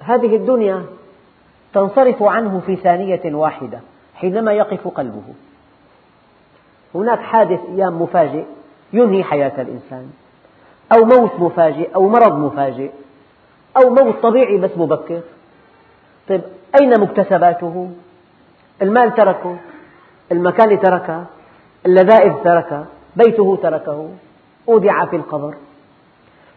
هذه 0.00 0.36
الدنيا 0.36 0.86
تنصرف 1.74 2.22
عنه 2.22 2.62
في 2.66 2.76
ثانية 2.76 3.34
واحدة 3.34 3.80
حينما 4.14 4.52
يقف 4.52 4.88
قلبه. 4.88 5.22
هناك 6.94 7.18
حادث 7.18 7.60
أيام 7.74 8.02
مفاجئ 8.02 8.44
ينهي 8.92 9.24
حياة 9.24 9.62
الإنسان. 9.62 10.10
أو 10.96 11.04
موت 11.04 11.32
مفاجئ 11.38 11.94
أو 11.94 12.08
مرض 12.08 12.38
مفاجئ 12.38 12.90
أو 13.76 13.90
موت 13.90 14.22
طبيعي 14.22 14.58
بس 14.58 14.70
مبكر. 14.76 15.20
طيب 16.28 16.40
أين 16.80 17.00
مكتسباته؟ 17.00 17.90
المال 18.82 19.14
تركه 19.14 19.56
المكان 20.32 20.80
تركه 20.80 21.24
اللذائذ 21.86 22.32
تركه 22.44 22.86
بيته 23.16 23.58
تركه 23.62 24.10
أودع 24.68 25.04
في 25.04 25.16
القبر. 25.16 25.54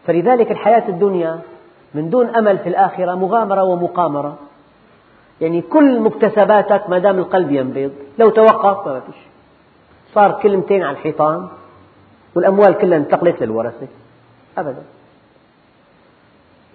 فلذلك 0.06 0.50
الحياة 0.50 0.88
الدنيا 0.88 1.40
من 1.94 2.10
دون 2.10 2.36
أمل 2.36 2.58
في 2.58 2.68
الآخرة 2.68 3.14
مغامرة 3.14 3.62
ومقامرة. 3.62 4.38
يعني 5.40 5.60
كل 5.60 6.00
مكتسباتك 6.00 6.90
ما 6.90 6.98
دام 6.98 7.18
القلب 7.18 7.50
ينبض 7.50 7.92
لو 8.18 8.30
توقف 8.30 8.88
ما 8.88 9.00
فيش. 9.00 9.14
صار 10.14 10.32
كلمتين 10.42 10.82
على 10.82 10.96
الحيطان 10.96 11.48
والأموال 12.34 12.78
كلها 12.78 12.98
انتقلت 12.98 13.42
للورثة. 13.42 13.86
أبدا. 14.58 14.82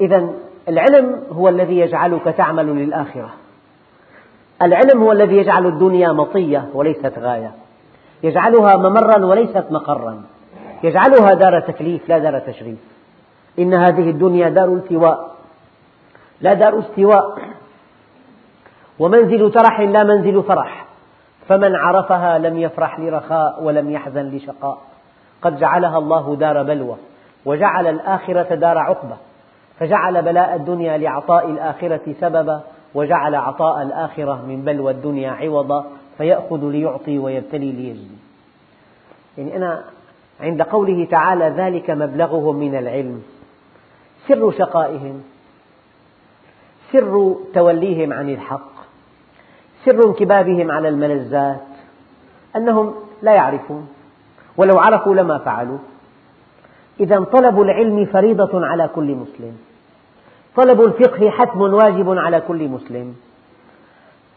إذا 0.02 0.30
العلم 0.68 1.24
هو 1.32 1.50
الذي 1.50 1.80
يجعلك 1.80 2.24
تعمل 2.24 2.66
للآخرة. 2.66 3.30
العلم 4.62 5.04
هو 5.04 5.12
الذي 5.12 5.38
يجعل 5.38 5.66
الدنيا 5.66 6.12
مطية 6.12 6.70
وليست 6.74 7.14
غاية. 7.20 7.52
يجعلها 8.24 8.78
ممرا 8.78 9.26
وليست 9.26 9.66
مقرا. 9.72 10.24
يجعلها 10.84 11.34
دار 11.34 11.60
تكليف 11.60 12.10
لا 12.10 12.18
دار 12.18 12.40
تشريف 12.40 12.78
إن 13.60 13.74
هذه 13.74 14.10
الدنيا 14.10 14.50
دار 14.50 14.74
التواء 14.74 15.36
لا 16.42 16.54
دار 16.54 16.80
استواء 16.80 17.40
ومنزل 19.00 19.52
ترح 19.52 19.80
لا 19.80 20.04
منزل 20.04 20.44
فرح. 20.44 20.86
فمن 21.48 21.76
عرفها 21.76 22.38
لم 22.38 22.58
يفرح 22.58 23.00
لرخاء 23.00 23.64
ولم 23.64 23.92
يحزن 23.92 24.22
لشقاء. 24.22 24.78
قد 25.42 25.60
جعلها 25.60 25.98
الله 25.98 26.36
دار 26.36 26.64
بلوى 26.64 26.96
وجعل 27.46 27.88
الآخرة 27.88 28.56
دار 28.56 28.78
عقبة 28.78 29.16
فجعل 29.80 30.22
بلاء 30.22 30.56
الدنيا 30.56 30.98
لعطاء 30.98 31.50
الآخرة 31.50 32.14
سببا 32.20 32.62
وجعل 32.94 33.36
عطاء 33.36 33.82
الآخرة 33.82 34.46
من 34.48 34.62
بلوى 34.62 34.92
الدنيا 34.92 35.32
عوضا. 35.32 35.86
فيأخذ 36.18 36.70
ليعطي 36.70 37.20
ويبتلي 37.20 37.72
ليجزي. 37.72 38.08
يعني 39.38 39.58
أنا 39.58 39.84
عند 40.42 40.62
قوله 40.62 41.06
تعالى 41.06 41.50
ذلك 41.50 41.90
مبلغهم 41.90 42.56
من 42.56 42.76
العلم. 42.76 43.24
سر 44.28 44.52
شقائهم 44.52 45.24
سر 46.92 47.36
توليهم 47.54 48.14
عن 48.14 48.30
الحق 48.30 48.72
سر 49.86 50.06
انكبابهم 50.06 50.72
على 50.72 50.90
الملذات 50.90 51.68
أنهم 52.56 52.96
لا 53.22 53.34
يعرفون 53.34 53.88
ولو 54.58 54.80
عرفوا 54.80 55.16
لما 55.16 55.38
فعلوا. 55.38 55.78
إذا 57.00 57.20
طلب 57.20 57.62
العلم 57.62 58.06
فريضة 58.06 58.66
على 58.66 58.90
كل 58.96 59.16
مسلم. 59.16 59.58
طلب 60.56 60.82
الفقه 60.82 61.30
حتم 61.30 61.62
واجب 61.62 62.18
على 62.18 62.42
كل 62.42 62.68
مسلم. 62.68 63.16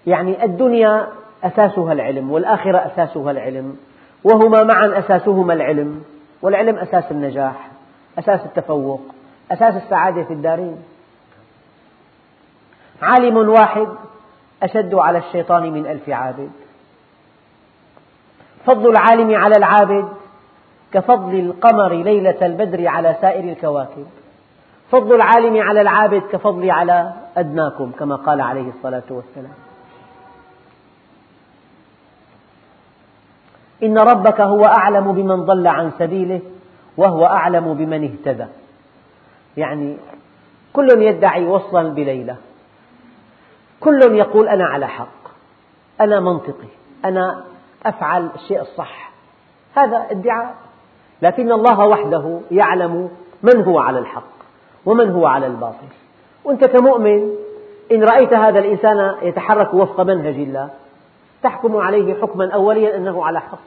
يعني 0.06 0.44
الدنيا 0.44 1.08
أساسها 1.44 1.92
العلم 1.92 2.30
والآخرة 2.30 2.78
أساسها 2.78 3.30
العلم 3.30 3.76
وهما 4.24 4.62
معا 4.62 4.98
أساسهما 4.98 5.54
العلم 5.54 6.02
والعلم 6.42 6.76
أساس 6.76 7.04
النجاح 7.10 7.70
أساس 8.18 8.40
التفوق. 8.46 9.00
أساس 9.52 9.82
السعادة 9.82 10.22
في 10.24 10.32
الدارين. 10.32 10.76
عالم 13.02 13.48
واحد 13.48 13.88
أشد 14.62 14.94
على 14.94 15.18
الشيطان 15.18 15.72
من 15.72 15.86
ألف 15.86 16.08
عابد. 16.08 16.50
فضل 18.66 18.90
العالم 18.90 19.34
على 19.34 19.54
العابد 19.56 20.08
كفضل 20.92 21.34
القمر 21.34 21.92
ليلة 21.92 22.46
البدر 22.46 22.88
على 22.88 23.16
سائر 23.20 23.52
الكواكب. 23.52 24.06
فضل 24.90 25.14
العالم 25.14 25.62
على 25.62 25.80
العابد 25.80 26.22
كفضلي 26.32 26.70
على 26.70 27.12
أدناكم 27.36 27.92
كما 27.98 28.16
قال 28.16 28.40
عليه 28.40 28.68
الصلاة 28.68 29.02
والسلام. 29.10 29.54
إن 33.82 33.98
ربك 33.98 34.40
هو 34.40 34.64
أعلم 34.64 35.12
بمن 35.12 35.44
ضل 35.44 35.66
عن 35.66 35.90
سبيله 35.98 36.40
وهو 36.96 37.26
أعلم 37.26 37.74
بمن 37.74 38.04
اهتدى. 38.04 38.46
يعني 39.56 39.96
كل 40.72 41.02
يدعي 41.02 41.46
وصلا 41.46 41.88
بليلى 41.88 42.36
كل 43.80 44.00
يقول 44.02 44.48
أنا 44.48 44.64
على 44.64 44.88
حق. 44.88 45.20
أنا 46.00 46.20
منطقي. 46.20 46.68
أنا 47.04 47.44
أفعل 47.86 48.30
الشيء 48.34 48.60
الصح. 48.60 49.10
هذا 49.74 50.06
ادعاء. 50.10 50.54
لكن 51.22 51.52
الله 51.52 51.86
وحده 51.86 52.40
يعلم 52.50 53.10
من 53.42 53.62
هو 53.62 53.78
على 53.78 53.98
الحق 53.98 54.32
ومن 54.86 55.10
هو 55.10 55.26
على 55.26 55.46
الباطل. 55.46 55.88
وأنت 56.44 56.64
كمؤمن 56.64 57.30
إن 57.92 58.04
رأيت 58.04 58.32
هذا 58.32 58.58
الإنسان 58.58 59.14
يتحرك 59.22 59.74
وفق 59.74 60.00
منهج 60.00 60.34
الله 60.34 60.70
تحكم 61.42 61.76
عليه 61.76 62.20
حكما 62.20 62.50
أوليا 62.50 62.96
أنه 62.96 63.24
على 63.24 63.40
حق. 63.40 63.58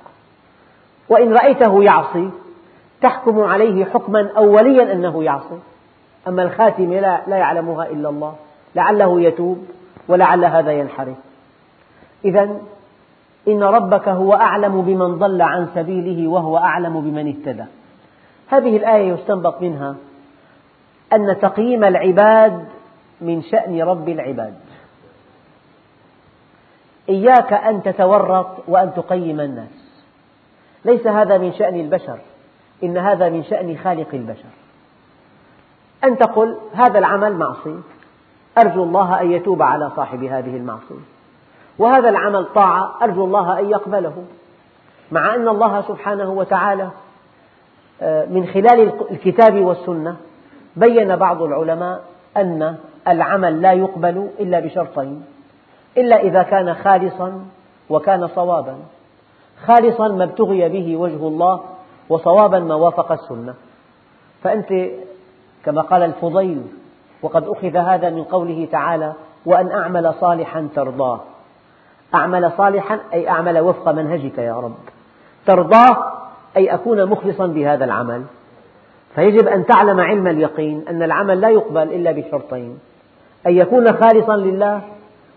وإن 1.09 1.33
رأيته 1.33 1.83
يعصي 1.83 2.29
تحكم 3.01 3.39
عليه 3.39 3.85
حكما 3.85 4.31
أوليا 4.37 4.93
أنه 4.93 5.23
يعصي. 5.23 5.59
أما 6.27 6.43
الخاتمة 6.43 6.99
لا 6.99 7.37
يعلمها 7.37 7.85
إلا 7.85 8.09
الله 8.09 8.35
لعله 8.75 9.21
يتوب 9.21 9.65
ولعل 10.07 10.45
هذا 10.45 10.71
ينحرف. 10.71 11.17
إذا 12.25 12.61
إن 13.47 13.63
ربك 13.63 14.07
هو 14.07 14.33
أعلم 14.33 14.81
بمن 14.81 15.17
ضل 15.19 15.41
عن 15.41 15.67
سبيله 15.75 16.27
وهو 16.27 16.57
أعلم 16.57 17.01
بمن 17.01 17.27
اهتدى. 17.27 17.65
هذه 18.47 18.77
الآية 18.77 19.13
يستنبط 19.13 19.61
منها 19.61 19.95
أن 21.13 21.39
تقييم 21.41 21.83
العباد 21.83 22.65
من 23.21 23.41
شأن 23.41 23.81
رب 23.81 24.09
العباد. 24.09 24.53
إياك 27.09 27.53
أن 27.53 27.83
تتورط 27.83 28.47
وأن 28.67 28.93
تقيم 28.93 29.39
الناس. 29.39 30.03
ليس 30.85 31.07
هذا 31.07 31.37
من 31.37 31.53
شأن 31.53 31.79
البشر 31.79 32.17
إن 32.83 32.97
هذا 32.97 33.29
من 33.29 33.43
شأن 33.43 33.77
خالق 33.77 34.07
البشر. 34.13 34.62
أن 36.03 36.17
تقل 36.17 36.57
هذا 36.73 36.99
العمل 36.99 37.33
معصية 37.35 37.79
أرجو 38.57 38.83
الله 38.83 39.21
أن 39.21 39.31
يتوب 39.31 39.61
على 39.61 39.91
صاحب 39.95 40.23
هذه 40.23 40.57
المعصية. 40.57 41.03
وهذا 41.79 42.09
العمل 42.09 42.45
طاعة 42.45 42.95
أرجو 43.01 43.25
الله 43.25 43.59
أن 43.59 43.69
يقبله. 43.69 44.13
مع 45.11 45.35
أن 45.35 45.47
الله 45.47 45.81
سبحانه 45.81 46.29
وتعالى 46.29 46.89
آه، 48.01 48.25
من 48.25 48.47
خلال 48.47 48.91
الكتاب 49.11 49.61
والسنة 49.61 50.15
بين 50.75 51.15
بعض 51.15 51.41
العلماء 51.41 52.03
أن 52.37 52.75
العمل 53.07 53.61
لا 53.61 53.73
يقبل 53.73 54.29
إلا 54.39 54.59
بشرطين. 54.59 55.25
إلا 55.97 56.21
إذا 56.21 56.43
كان 56.43 56.73
خالصا 56.73 57.45
وكان 57.89 58.27
صوابا. 58.27 58.75
خالصا 59.67 60.07
ما 60.07 60.23
ابتغي 60.23 60.69
به 60.69 60.97
وجه 60.97 61.27
الله 61.27 61.59
وصوابا 62.09 62.59
ما 62.59 62.75
وافق 62.75 63.11
السنة. 63.11 63.53
فأنت 64.43 64.73
كما 65.65 65.81
قال 65.81 66.03
الفضيل 66.03 66.61
وقد 67.21 67.47
أخذ 67.47 67.77
هذا 67.77 68.09
من 68.09 68.23
قوله 68.23 68.67
تعالى 68.71 69.13
وأن 69.45 69.71
أعمل 69.71 70.13
صالحا 70.21 70.67
ترضاه. 70.75 71.19
أعمل 72.15 72.51
صالحا 72.57 72.99
أي 73.13 73.29
أعمل 73.29 73.59
وفق 73.59 73.91
منهجك 73.91 74.37
يا 74.37 74.53
رب. 74.53 74.75
ترضاه 75.45 76.13
أي 76.57 76.73
أكون 76.73 77.05
مخلصا 77.05 77.47
بهذا 77.47 77.85
العمل. 77.85 78.23
فيجب 79.15 79.47
أن 79.47 79.65
تعلم 79.65 79.99
علم 79.99 80.27
اليقين 80.27 80.85
أن 80.89 81.03
العمل 81.03 81.41
لا 81.41 81.49
يقبل 81.49 81.81
إلا 81.81 82.11
بشرطين 82.11 82.79
أن 83.47 83.57
يكون 83.57 83.93
خالصا 83.93 84.37
لله 84.37 84.81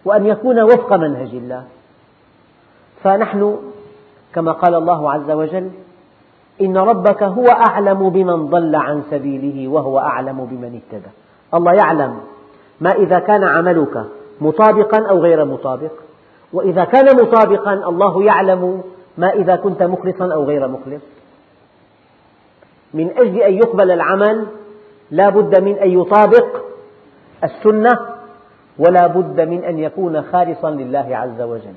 وأن 0.04 0.26
يكون 0.26 0.62
وفق 0.62 0.92
منهج 0.92 1.28
الله. 1.34 1.64
فنحن 3.02 3.56
كما 4.34 4.52
قال 4.52 4.74
الله 4.74 5.12
عز 5.12 5.30
وجل 5.30 5.70
إن 6.60 6.76
ربك 6.76 7.22
هو 7.22 7.46
أعلم 7.46 8.10
بمن 8.10 8.46
ضل 8.46 8.76
عن 8.76 9.02
سبيله 9.10 9.68
وهو 9.68 9.98
أعلم 9.98 10.44
بمن 10.44 10.80
اهتدى. 10.80 11.10
الله 11.54 11.72
يعلم 11.72 12.20
ما 12.80 12.90
إذا 12.90 13.18
كان 13.18 13.44
عملك 13.44 14.04
مطابقا 14.40 15.06
أو 15.10 15.18
غير 15.18 15.44
مطابق. 15.44 15.92
وإذا 16.52 16.84
كان 16.84 17.06
مطابقا 17.22 17.72
الله 17.72 18.22
يعلم 18.22 18.82
ما 19.18 19.30
إذا 19.30 19.56
كنت 19.56 19.82
مخلصا 19.82 20.34
أو 20.34 20.44
غير 20.44 20.68
مخلص. 20.68 21.02
من 22.94 23.10
أجل 23.18 23.42
أن 23.42 23.52
يقبل 23.54 23.90
العمل 23.90 24.46
لا 25.10 25.28
بد 25.28 25.60
من 25.60 25.78
أن 25.78 25.90
يطابق 25.90 26.46
السنة 27.44 27.98
ولا 28.78 29.06
بد 29.06 29.40
من 29.40 29.64
أن 29.64 29.78
يكون 29.78 30.22
خالصا 30.22 30.70
لله 30.70 31.16
عز 31.16 31.40
وجل. 31.40 31.74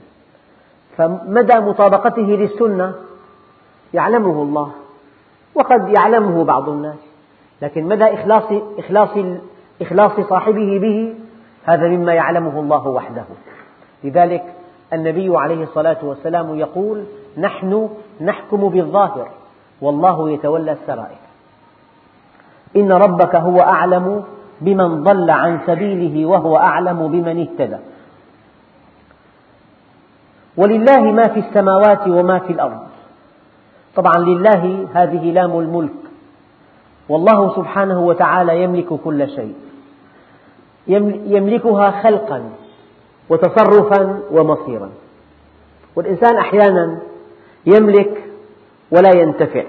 فمدى 0.97 1.59
مطابقته 1.59 2.21
للسنة 2.21 2.93
يعلمه 3.93 4.41
الله 4.41 4.71
وقد 5.55 5.93
يعلمه 5.97 6.43
بعض 6.43 6.69
الناس. 6.69 6.99
لكن 7.61 7.83
مدى 7.83 8.03
إخلاص, 8.03 8.43
إخلاص, 8.77 9.09
إخلاص 9.81 10.11
صاحبه 10.29 10.79
به 10.79 11.15
هذا 11.65 11.87
مما 11.87 12.13
يعلمه 12.13 12.59
الله 12.59 12.87
وحده. 12.87 13.23
لذلك 14.03 14.43
النبي 14.93 15.37
عليه 15.37 15.63
الصلاة 15.63 15.97
والسلام 16.03 16.55
يقول 16.55 17.03
نحن 17.37 17.89
نحكم 18.21 18.69
بالظاهر 18.69 19.29
والله 19.81 20.31
يتولى 20.31 20.71
السرائر. 20.71 21.17
إن 22.75 22.91
ربك 22.91 23.35
هو 23.35 23.61
أعلم 23.61 24.23
بمن 24.61 25.03
ضل 25.03 25.29
عن 25.29 25.59
سبيله 25.67 26.25
وهو 26.25 26.57
أعلم 26.57 27.07
بمن 27.07 27.39
اهتدى. 27.39 27.77
ولله 30.57 31.01
ما 31.01 31.27
في 31.27 31.39
السماوات 31.39 32.07
وما 32.07 32.39
في 32.39 32.53
الأرض. 32.53 32.88
طبعا 33.95 34.17
لله 34.17 34.87
هذه 34.93 35.31
لام 35.31 35.59
الملك. 35.59 35.99
والله 37.09 37.55
سبحانه 37.55 38.05
وتعالى 38.05 38.63
يملك 38.63 38.93
كل 39.03 39.29
شيء. 39.29 39.53
يملكها 41.27 41.91
خلقا 42.03 42.49
وتصرفا 43.29 44.19
ومصيرا. 44.31 44.89
والإنسان 45.95 46.37
أحيانا 46.37 46.99
يملك 47.65 48.23
ولا 48.91 49.15
ينتفع 49.15 49.63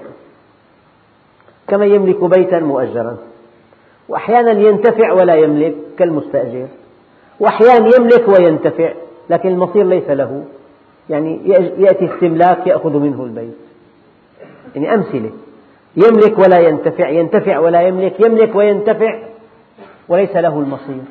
كما 1.67 1.85
يملك 1.85 2.23
بيتا 2.23 2.59
مؤجرا. 2.59 3.17
وأحيانا 4.09 4.51
ينتفع 4.51 5.11
ولا 5.13 5.35
يملك 5.35 5.75
كالمستأجر. 5.97 6.67
وأحيانا 7.39 7.89
يملك 7.97 8.27
وينتفع 8.27 8.93
لكن 9.29 9.49
المصير 9.49 9.85
ليس 9.85 10.09
له. 10.09 10.43
يعني 11.09 11.49
يأتي 11.77 12.05
استملاك 12.13 12.67
يأخذ 12.67 12.97
منه 12.97 13.23
البيت. 13.23 13.57
يعني 14.75 14.93
أمثلة. 14.93 15.31
يملك 15.95 16.39
ولا 16.39 16.59
ينتفع 16.59 17.09
ينتفع 17.09 17.59
ولا 17.59 17.81
يملك 17.81 18.19
يملك 18.19 18.55
وينتفع 18.55 19.19
وليس 20.07 20.35
له 20.35 20.59
المصير. 20.59 21.01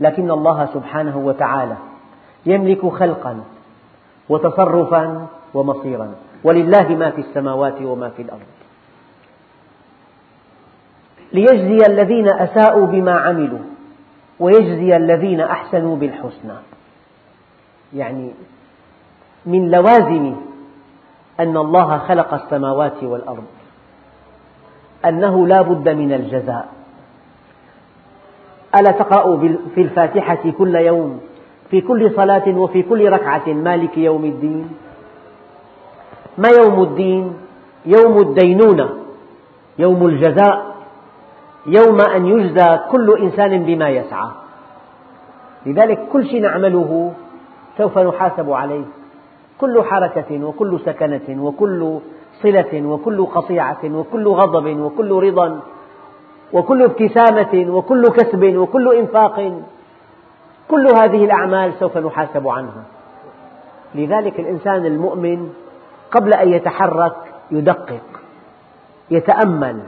لكن 0.00 0.30
الله 0.30 0.66
سبحانه 0.74 1.18
وتعالى 1.18 1.76
يملك 2.46 2.86
خلقا 2.86 3.40
وتصرفا 4.28 5.26
ومصيرا. 5.54 6.14
ولله 6.44 6.88
ما 6.88 7.10
في 7.10 7.20
السماوات 7.20 7.82
وما 7.82 8.08
في 8.08 8.22
الأرض. 8.22 8.40
ليجزي 11.32 11.78
الذين 11.86 12.28
أساءوا 12.28 12.86
بما 12.86 13.12
عملوا 13.12 13.58
ويجزي 14.40 14.96
الذين 14.96 15.40
أحسنوا 15.40 15.96
بالحسنى. 15.96 16.54
يعني 17.94 18.30
من 19.46 19.70
لوازم 19.70 20.34
أن 21.40 21.56
الله 21.56 21.98
خلق 21.98 22.34
السماوات 22.34 23.02
والأرض 23.02 23.44
أنه 25.04 25.46
لا 25.46 25.62
بد 25.62 25.88
من 25.88 26.12
الجزاء. 26.12 26.68
ألا 28.80 28.90
تقرأ 28.90 29.36
في 29.74 29.80
الفاتحة 29.82 30.50
كل 30.58 30.74
يوم 30.74 31.20
في 31.70 31.80
كل 31.80 32.10
صلاة 32.16 32.58
وفي 32.58 32.82
كل 32.82 33.12
ركعة 33.12 33.48
مالك 33.48 33.98
يوم 33.98 34.24
الدين؟ 34.24 34.70
ما 36.38 36.48
يوم 36.62 36.82
الدين؟ 36.82 37.36
يوم 37.86 38.18
الدينونة 38.18 38.88
يوم 39.78 40.06
الجزاء 40.06 40.74
يوم 41.66 42.00
أن 42.00 42.26
يجزى 42.26 42.78
كل 42.90 43.18
إنسان 43.20 43.64
بما 43.64 43.88
يسعى. 43.88 44.28
لذلك 45.66 46.08
كل 46.12 46.26
شيء 46.26 46.42
نعمله 46.42 47.12
سوف 47.78 47.98
نحاسب 47.98 48.50
عليه. 48.52 48.84
كل 49.60 49.82
حركة 49.82 50.44
وكل 50.44 50.80
سكنة 50.80 51.44
وكل 51.44 51.98
صلة 52.42 52.86
وكل 52.86 53.26
قطيعة 53.26 53.78
وكل 53.84 54.28
غضب 54.28 54.80
وكل 54.80 55.12
رضا 55.12 55.60
وكل 56.52 56.82
ابتسامة 56.82 57.70
وكل 57.70 58.02
كسب 58.08 58.56
وكل 58.56 58.94
إنفاق. 58.96 59.60
كل 60.70 60.86
هذه 61.02 61.24
الأعمال 61.24 61.72
سوف 61.80 61.98
نحاسب 61.98 62.48
عنها. 62.48 62.84
لذلك 63.94 64.40
الإنسان 64.40 64.86
المؤمن 64.86 65.48
قبل 66.10 66.34
أن 66.34 66.48
يتحرك 66.48 67.16
يدقق 67.50 68.20
يتأمل 69.10 69.80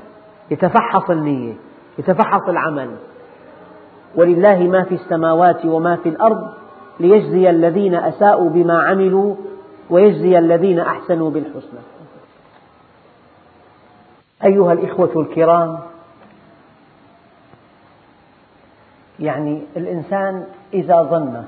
يتفحص 0.51 1.11
النية 1.11 1.55
يتفحص 1.99 2.49
العمل. 2.49 2.91
ولله 4.17 4.59
ما 4.59 4.83
في 4.83 4.95
السماوات 4.95 5.64
وما 5.64 5.97
في 5.97 6.09
الأرض 6.09 6.49
ليجزي 7.01 7.51
الذين 7.51 7.95
أساءوا 7.95 8.51
بما 8.51 8.83
عملوا 8.83 9.35
ويجزي 9.91 10.39
الذين 10.39 10.80
أحسنوا 10.80 11.30
بالحسنى. 11.30 11.80
أيها 14.45 14.72
الإخوة 14.72 15.20
الكرام 15.20 15.78
يعني 19.20 19.62
الإنسان 19.76 20.47
إذا 20.74 21.03
ظن 21.03 21.45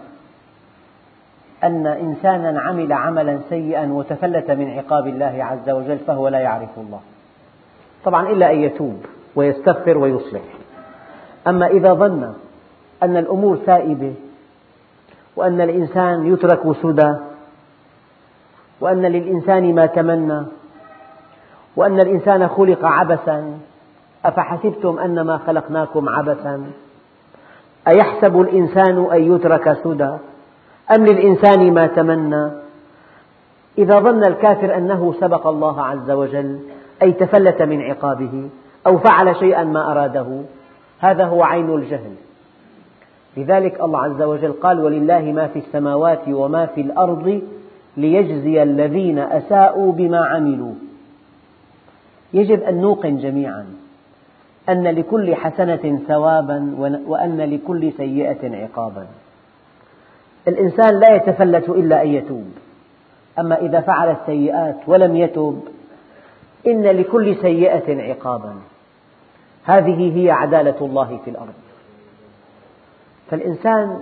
أن 1.64 1.86
إنسانا 1.86 2.60
عمل 2.60 2.92
عملا 2.92 3.38
سيئا 3.48 3.92
وتفلت 3.92 4.50
من 4.50 4.70
عقاب 4.70 5.06
الله 5.06 5.44
عز 5.44 5.70
وجل 5.70 5.98
فهو 5.98 6.28
لا 6.28 6.38
يعرف 6.38 6.78
الله. 6.78 7.00
طبعا 8.04 8.28
إلا 8.28 8.52
أن 8.52 8.60
يتوب 8.60 9.06
ويستغفر 9.36 9.98
ويصلح. 9.98 10.42
أما 11.46 11.66
إذا 11.66 11.92
ظن 11.92 12.34
أن 13.02 13.16
الأمور 13.16 13.58
سائبة 13.66 14.14
وأن 15.36 15.60
الإنسان 15.60 16.32
يترك 16.32 16.76
سدى 16.82 17.14
وأن 18.80 19.02
للإنسان 19.02 19.74
ما 19.74 19.86
تمنى 19.86 20.42
وأن 21.76 22.00
الإنسان 22.00 22.48
خلق 22.48 22.84
عبثا. 22.84 23.58
أفحسبتم 24.24 24.98
أنما 24.98 25.38
خلقناكم 25.38 26.08
عبثا؟ 26.08 26.64
أيحسب 27.88 28.40
الإنسان 28.40 29.06
أن 29.12 29.34
يترك 29.34 29.72
سدى؟ 29.84 30.16
أم 30.96 31.06
للإنسان 31.06 31.74
ما 31.74 31.86
تمنى؟ 31.86 32.50
إذا 33.78 33.98
ظن 34.00 34.24
الكافر 34.24 34.76
أنه 34.76 35.14
سبق 35.20 35.46
الله 35.46 35.82
عز 35.82 36.10
وجل 36.10 36.58
أي 37.02 37.12
تفلت 37.12 37.62
من 37.62 37.82
عقابه 37.82 38.48
أو 38.86 38.98
فعل 38.98 39.36
شيئا 39.36 39.64
ما 39.64 39.92
أراده 39.92 40.42
هذا 40.98 41.24
هو 41.24 41.42
عين 41.42 41.74
الجهل. 41.74 42.12
لذلك 43.36 43.80
الله 43.80 44.00
عز 44.00 44.22
وجل 44.22 44.52
قال 44.52 44.84
ولله 44.84 45.20
ما 45.20 45.46
في 45.46 45.58
السماوات 45.58 46.28
وما 46.28 46.66
في 46.66 46.80
الأرض 46.80 47.42
ليجزي 47.98 48.62
الذين 48.62 49.18
أساءوا 49.18 49.92
بما 49.92 50.26
عملوا. 50.26 50.74
يجب 52.32 52.62
أن 52.62 52.80
نوقن 52.80 53.16
جميعا 53.16 53.66
أن 54.68 54.84
لكل 54.88 55.34
حسنة 55.34 56.00
ثوابا 56.08 56.74
وأن 57.06 57.40
لكل 57.40 57.92
سيئة 57.92 58.56
عقابا. 58.56 59.06
الإنسان 60.48 61.00
لا 61.00 61.14
يتفلت 61.14 61.68
إلا 61.68 62.02
أن 62.02 62.08
يتوب. 62.08 62.50
أما 63.38 63.60
إذا 63.60 63.80
فعل 63.80 64.10
السيئات 64.10 64.76
ولم 64.86 65.16
يتب 65.16 65.62
إن 66.66 66.82
لكل 66.82 67.36
سيئة 67.36 68.02
عقابا. 68.02 68.54
هذه 69.64 70.16
هي 70.16 70.30
عدالة 70.30 70.76
الله 70.80 71.20
في 71.24 71.30
الأرض. 71.30 71.54
فالإنسان 73.30 74.00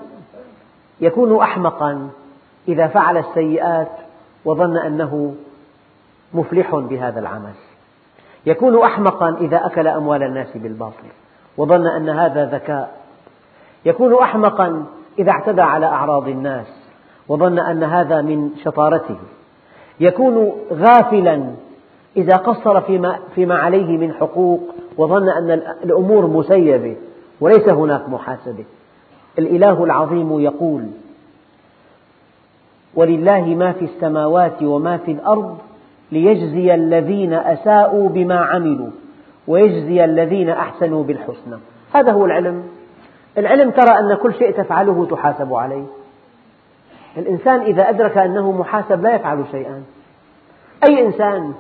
يكون 1.01 1.37
أحمقا 1.43 2.11
إذا 2.69 2.87
فعل 2.87 3.17
السيئات 3.17 3.89
وظن 4.45 4.77
أنه 4.77 5.35
مفلح 6.35 6.75
بهذا 6.75 7.21
العمل. 7.21 7.55
يكون 8.47 8.83
أحمقا 8.83 9.37
إذا 9.41 9.67
أكل 9.67 9.89
أموال 9.89 10.23
الناس 10.23 10.57
بالباطل 10.57 11.09
وظن 11.57 11.87
أن 11.87 12.09
هذا 12.09 12.45
ذكاء. 12.45 12.97
يكون 13.85 14.15
أحمقا 14.23 14.87
إذا 15.19 15.31
اعتدى 15.31 15.63
على 15.63 15.87
أعراض 15.87 16.29
الناس 16.29 16.67
وظن 17.29 17.59
أن 17.59 17.83
هذا 17.83 18.23
من 18.23 18.51
شطارته. 18.65 19.19
يكون 20.01 20.53
غافلا 20.73 21.51
إذا 22.17 22.37
قصر 22.37 22.81
فيما, 22.81 23.19
فيما 23.35 23.55
عليه 23.55 23.99
من 23.99 24.13
حقوق 24.13 24.61
وظن 24.99 25.29
أن 25.29 25.51
الأمور 25.85 26.27
مسيبة 26.27 26.97
وليس 27.41 27.69
هناك 27.69 28.09
محاسبة. 28.09 28.65
الإله 29.39 29.85
العظيم 29.85 30.41
يقول 30.41 30.87
ولله 32.97 33.45
ما 33.45 33.73
في 33.73 33.85
السماوات 33.85 34.63
وما 34.63 34.97
في 34.97 35.13
الأرض 35.13 35.59
ليجزي 36.13 36.75
الذين 36.75 37.33
أساءوا 37.33 38.09
بما 38.09 38.37
عملوا 38.37 38.91
ويجزي 39.49 40.05
الذين 40.05 40.51
أحسنوا 40.51 41.05
بالحسنى. 41.05 41.57
هذا 41.95 42.13
هو 42.13 42.25
العلم. 42.25 42.63
العلم 43.39 43.71
ترى 43.71 43.99
أن 43.99 44.15
كل 44.15 44.35
شيء 44.35 44.51
تفعله 44.51 45.07
تحاسب 45.11 45.55
عليه. 45.55 45.85
الإنسان 47.17 47.61
إذا 47.61 47.89
أدرك 47.89 48.19
أنه 48.19 48.53
محاسب 48.53 49.03
لا 49.03 49.15
يفعل 49.15 49.45
شيئا. 49.53 49.83
أي 50.89 51.07
إنسان 51.07 51.55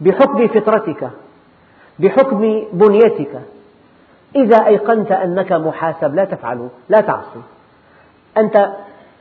بحكم 0.00 0.46
فطرتك 0.46 1.10
بحكم 1.98 2.62
بنيتك 2.72 3.40
إذا 4.36 4.66
أيقنت 4.66 5.12
أنك 5.12 5.52
محاسب 5.52 6.14
لا 6.14 6.24
تفعل 6.24 6.68
لا 6.88 7.00
تعصي. 7.00 7.40
أنت 8.38 8.68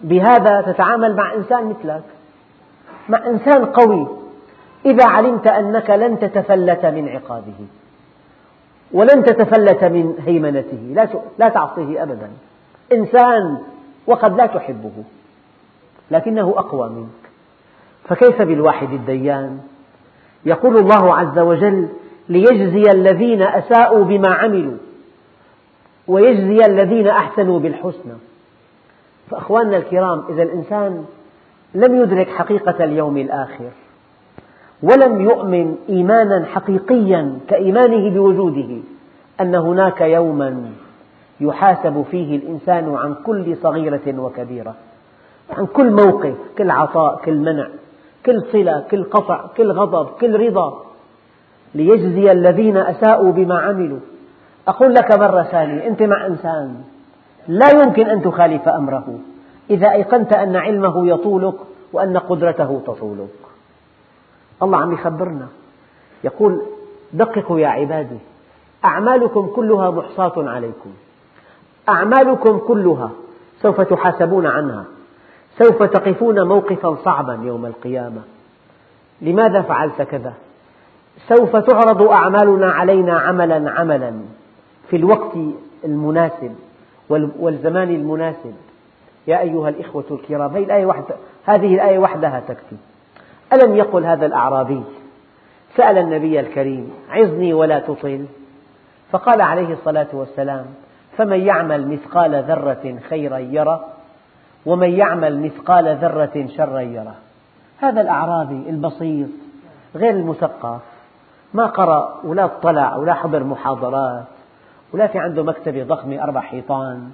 بهذا 0.04 0.62
تتعامل 0.62 1.16
مع 1.16 1.34
إنسان 1.34 1.70
مثلك 1.70 2.04
مع 3.10 3.28
إنسان 3.28 3.66
قوي. 3.66 4.08
إذا 4.86 5.06
علمت 5.06 5.48
أنك 5.48 5.90
لن 5.90 6.20
تتفلت 6.20 6.86
من 6.86 7.10
عقابه 7.10 7.68
ولن 8.92 9.24
تتفلت 9.24 9.84
من 9.84 10.16
هيمنته. 10.26 11.08
لا 11.40 11.50
تعصيه 11.50 12.04
أبدا. 12.04 12.30
إنسان 12.94 13.58
وقد 14.08 14.38
لا 14.38 14.46
تحبه 14.46 14.92
لكنه 16.12 16.54
أقوى 16.58 16.90
منك. 16.90 17.32
فكيف 18.10 18.42
بالواحد 18.42 18.94
الديان؟ 18.94 19.60
يقول 20.46 20.78
الله 20.78 21.16
عز 21.16 21.40
وجل 21.40 21.88
ليجزي 22.30 22.92
الذين 22.92 23.42
أساءوا 23.42 24.04
بما 24.04 24.34
عملوا 24.34 24.78
ويجزي 26.08 26.66
الذين 26.66 27.08
أحسنوا 27.08 27.60
بالحسنى. 27.60 28.14
فأخواننا 29.32 29.78
الكرام 29.78 30.24
إذا 30.30 30.44
الإنسان 30.44 31.06
لم 31.76 31.96
يدرك 32.02 32.30
حقيقة 32.30 32.84
اليوم 32.84 33.18
الآخر 33.18 33.70
ولم 34.84 35.22
يؤمن 35.22 35.76
إيمانا 35.90 36.46
حقيقيا 36.46 37.40
كإيمانه 37.48 38.10
بوجوده 38.10 38.78
أن 39.42 39.56
هناك 39.56 40.02
يوما 40.02 40.72
يحاسب 41.40 42.06
فيه 42.12 42.36
الإنسان 42.38 42.96
عن 42.96 43.14
كل 43.14 43.58
صغيرة 43.58 44.20
وكبيرة 44.20 44.76
عن 45.58 45.66
كل 45.66 45.92
موقف 45.92 46.36
كل 46.58 46.72
عطاء 46.72 47.22
كل 47.26 47.38
منع 47.38 47.68
كل 48.26 48.42
صلة 48.52 48.84
كل 48.92 49.04
قطع 49.04 49.48
كل 49.58 49.72
غضب 49.72 50.08
كل 50.22 50.48
رضا 50.48 50.84
ليجزي 51.76 52.32
الذين 52.32 52.78
أساءوا 52.78 53.32
بما 53.32 53.60
عملوا. 53.60 54.00
أقول 54.68 54.94
لك 54.94 55.18
مرة 55.20 55.44
ثانية 55.44 55.88
أنت 55.88 56.04
مع 56.04 56.28
إنسان 56.28 56.76
لا 57.52 57.70
يمكن 57.84 58.10
أن 58.10 58.22
تخالف 58.22 58.68
أمره. 58.68 59.20
إذا 59.70 59.92
أيقنت 59.92 60.34
أن 60.34 60.56
علمه 60.56 61.08
يطولك 61.08 61.56
وأن 61.94 62.18
قدرته 62.18 62.82
تطولك. 62.88 63.30
الله 64.64 64.78
عم 64.78 64.94
يخبرنا. 64.94 65.48
يقول 66.24 66.62
دققوا 67.14 67.60
يا 67.60 67.68
عبادي. 67.68 68.18
أعمالكم 68.86 69.48
كلها 69.56 69.92
محصاة 69.92 70.34
عليكم. 70.50 70.90
أعمالكم 71.90 72.58
كلها 72.58 73.12
سوف 73.62 73.82
تحاسبون 73.82 74.46
عنها. 74.46 74.86
سوف 75.58 75.84
تقفون 75.84 76.48
موقفا 76.48 76.96
صعبا 77.06 77.40
يوم 77.44 77.66
القيامة. 77.66 78.22
لماذا 79.22 79.62
فعلت 79.62 80.02
كذا؟ 80.02 80.34
سوف 81.28 81.56
تعرض 81.56 82.02
أعمالنا 82.02 82.72
علينا 82.72 83.20
عملا 83.20 83.72
عملا 83.72 84.14
في 84.90 84.96
الوقت 84.96 85.38
المناسب. 85.86 86.56
والزمان 87.40 87.90
المناسب. 87.90 88.54
يا 89.28 89.40
أيها 89.40 89.70
الإخوة 89.70 90.06
الكرام 90.12 90.52
هذه 90.52 90.64
الآية, 90.64 90.86
وحدها 90.86 91.18
هذه 91.46 91.76
الآية 91.76 92.00
وحدها 92.00 92.42
تكفي. 92.48 92.76
ألم 93.54 93.76
يقل 93.76 94.06
هذا 94.06 94.26
الأعرابي؟ 94.26 94.84
سأل 95.78 95.98
النبي 95.98 96.40
الكريم 96.40 96.92
عظني 97.10 97.54
ولا 97.54 97.80
تطل. 97.80 98.26
فقال 99.12 99.42
عليه 99.42 99.74
الصلاة 99.74 100.08
والسلام 100.14 100.66
فمن 101.18 101.40
يعمل 101.40 101.88
مثقال 101.88 102.44
ذرة 102.44 103.00
خيرا 103.10 103.38
يره 103.38 103.86
ومن 104.66 104.90
يعمل 104.90 105.40
مثقال 105.40 105.96
ذرة 105.96 106.48
شرا 106.58 106.80
يره. 106.80 107.16
هذا 107.78 108.02
الأعرابي 108.02 108.70
البسيط 108.70 109.30
غير 109.96 110.10
المثقف. 110.10 110.82
ما 111.54 111.66
قرأ 111.66 112.20
ولا 112.24 112.46
اطلع 112.46 112.96
ولا 112.96 113.14
حضر 113.14 113.44
محاضرات. 113.44 114.24
ولا 114.94 115.08
في 115.08 115.20
عنده 115.20 115.44
مكتبة 115.44 115.84
ضخمة 115.84 116.24
أربع 116.24 116.42
حيطان 116.42 117.10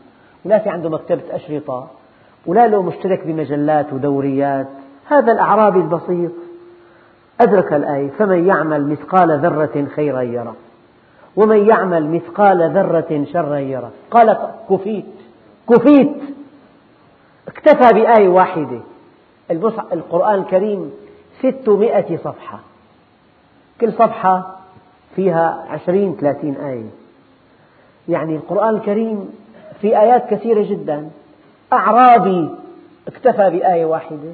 ولا 0.45 0.59
في 0.59 0.69
عنده 0.69 0.89
مكتبة 0.89 1.21
أشرطة 1.31 1.87
ولا 2.45 2.67
له 2.67 2.81
مشترك 2.81 3.27
بمجلات 3.27 3.93
ودوريات. 3.93 4.67
هذا 5.05 5.31
الأعرابي 5.31 5.79
البسيط. 5.79 6.31
أدرك 7.41 7.73
الآية 7.73 8.09
فمن 8.09 8.47
يعمل 8.47 8.87
مثقال 8.87 9.39
ذرة 9.39 9.87
خيرا 9.95 10.21
يره 10.21 10.55
ومن 11.35 11.67
يعمل 11.69 12.09
مثقال 12.09 12.71
ذرة 12.71 13.25
شرا 13.33 13.57
يره. 13.57 13.91
قال 14.11 14.37
كفيت 14.69 15.05
كفيت. 15.69 16.17
اكتفى 17.47 17.93
بآية 17.93 18.27
واحدة. 18.27 18.79
القرآن 19.93 20.39
الكريم 20.39 20.91
ستمائة 21.39 22.17
صفحة. 22.17 22.59
كل 23.81 23.93
صفحة 23.93 24.57
فيها 25.15 25.65
عشرين 25.69 26.17
ثلاثين 26.19 26.55
آية. 26.55 27.06
يعني 28.09 28.35
القرآن 28.35 28.75
الكريم 28.75 29.33
في 29.81 29.99
آيات 29.99 30.29
كثيرة 30.29 30.69
جدا. 30.69 31.09
أعرابي 31.73 32.49
اكتفى 33.07 33.49
بآية 33.49 33.85
واحدة. 33.85 34.33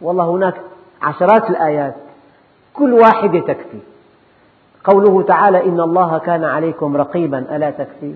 والله 0.00 0.30
هناك 0.30 0.54
عشرات 1.02 1.50
الآيات. 1.50 1.94
كل 2.74 2.92
واحدة 2.92 3.40
تكفي. 3.40 3.78
قوله 4.84 5.22
تعالى 5.22 5.64
إن 5.64 5.80
الله 5.80 6.18
كان 6.18 6.44
عليكم 6.44 6.96
رقيبا 6.96 7.56
ألا 7.56 7.70
تكفي؟ 7.70 8.14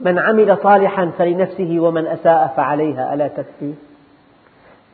من 0.00 0.18
عمل 0.18 0.58
صالحا 0.62 1.10
فلنفسه 1.18 1.76
ومن 1.78 2.06
أساء 2.06 2.54
فعليها 2.56 3.14
ألا 3.14 3.28
تكفي؟ 3.28 3.74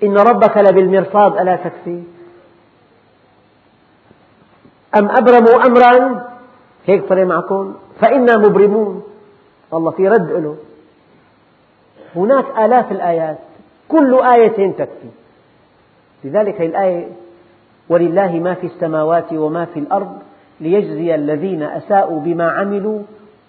إن 0.03 0.19
ربك 0.19 0.57
لبالمرصاد 0.57 1.37
ألا 1.37 1.57
تكفي؟ 1.57 2.03
أم 4.97 5.09
أبرموا 5.09 5.67
أمرا؟ 5.67 6.27
هيك 6.87 7.09
صار 7.09 7.25
معكم. 7.25 7.75
فإنا 8.01 8.37
مبرمون. 8.37 9.03
الله 9.75 9.91
في 9.91 10.09
رد 10.09 10.31
له 10.31 10.57
هناك 12.17 12.45
آلاف 12.59 12.93
الآيات. 12.93 13.39
كل 13.89 14.15
آية 14.15 14.73
تكفي. 14.73 15.09
لذلك 16.25 16.61
هذه 16.61 16.67
الآية 16.67 17.09
ولله 17.89 18.33
ما 18.33 18.55
في 18.55 18.67
السماوات 18.67 19.33
وما 19.33 19.65
في 19.65 19.81
الأرض 19.81 20.19
ليجزي 20.61 21.15
الذين 21.15 21.63
أساءوا 21.63 22.21
بما 22.21 22.51
عملوا 22.51 23.03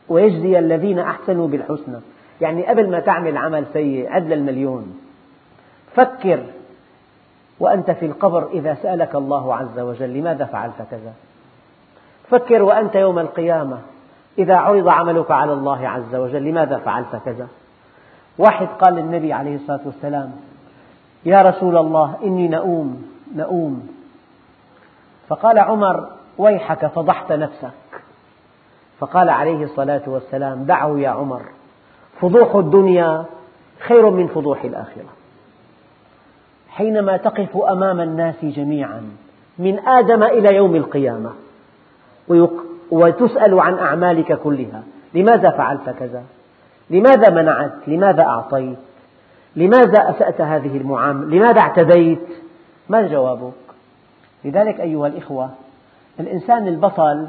ويجزي 0.09 0.59
الذين 0.59 0.99
أحسنوا 0.99 1.47
بالحسنى. 1.47 1.97
يعني 2.41 2.67
قبل 2.67 2.89
ما 2.89 2.99
تعمل 2.99 3.37
عمل 3.37 3.65
سيء 3.73 4.11
عد 4.11 4.31
المليون. 4.31 4.99
فكر 5.95 6.43
وأنت 7.59 7.91
في 7.91 8.05
القبر 8.05 8.47
إذا 8.53 8.77
سألك 8.83 9.15
الله 9.15 9.55
عز 9.55 9.79
وجل 9.79 10.13
لماذا 10.13 10.45
فعلت 10.45 10.75
كذا؟ 10.91 11.13
فكر 12.31 12.63
وأنت 12.63 12.95
يوم 12.95 13.19
القيامة. 13.19 13.77
إذا 14.37 14.55
عرض 14.55 14.87
عملك 14.87 15.31
على 15.31 15.53
الله 15.53 15.89
عز 15.89 16.15
وجل 16.15 16.43
لماذا 16.43 16.77
فعلت 16.77 17.15
كذا؟ 17.25 17.47
واحد 18.37 18.67
قال 18.67 18.93
للنبي 18.93 19.33
عليه 19.33 19.55
الصلاة 19.55 19.79
والسلام 19.85 20.31
يا 21.25 21.41
رسول 21.41 21.77
الله 21.77 22.15
إني 22.23 22.47
نؤوم 22.47 23.03
نؤوم. 23.35 23.87
فقال 25.27 25.59
عمر 25.59 26.07
ويحك 26.37 26.85
فضحت 26.85 27.31
نفسك. 27.31 27.71
فقال 28.99 29.29
عليه 29.29 29.63
الصلاة 29.63 30.01
والسلام 30.07 30.63
دعه 30.63 30.99
يا 30.99 31.09
عمر 31.09 31.41
فضوح 32.21 32.55
الدنيا 32.55 33.25
خير 33.79 34.09
من 34.09 34.27
فضوح 34.27 34.63
الآخرة. 34.63 35.09
حينما 36.69 37.17
تقف 37.17 37.57
أمام 37.57 38.01
الناس 38.01 38.45
جميعا 38.45 39.01
من 39.59 39.79
آدم 39.87 40.23
إلى 40.23 40.55
يوم 40.55 40.75
القيامة 40.75 41.31
وتسأل 42.91 43.59
عن 43.59 43.77
أعمالك 43.77 44.39
كلها. 44.39 44.83
لماذا 45.13 45.49
فعلت 45.49 45.89
كذا؟ 45.89 46.23
لماذا 46.89 47.29
منعت؟ 47.29 47.71
لماذا 47.87 48.23
أعطيت؟ 48.23 48.77
لماذا 49.55 50.09
أسأت 50.09 50.41
هذه 50.41 50.77
المعاملة 50.77 51.37
لماذا 51.37 51.61
اعتديت؟ 51.61 52.27
ما 52.89 53.07
جوابك؟ 53.07 53.53
لذلك 54.45 54.79
أيها 54.79 55.07
الإخوة 55.07 55.49
الإنسان 56.19 56.67
البطل 56.67 57.27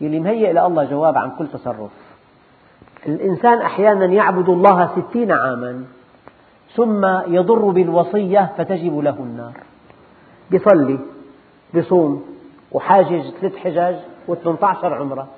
يلي 0.00 0.20
مهيئ 0.20 0.50
الله 0.50 0.84
جواب 0.84 1.18
عن 1.18 1.30
كل 1.30 1.46
تصرف. 1.46 1.90
الإنسان 3.06 3.58
أحيانا 3.58 4.04
يعبد 4.04 4.48
الله 4.48 4.90
ستين 4.96 5.32
عاما 5.32 5.84
ثم 6.74 7.06
يضر 7.26 7.70
بالوصية 7.70 8.52
فتجب 8.58 8.98
له 8.98 9.16
النار. 9.18 9.52
بيصلي 10.50 10.98
بصوم 11.74 12.24
وحاجج 12.72 13.30
ثلاث 13.40 13.56
حجج 13.56 13.96
و18 14.28 14.84
عمرة 14.84 15.28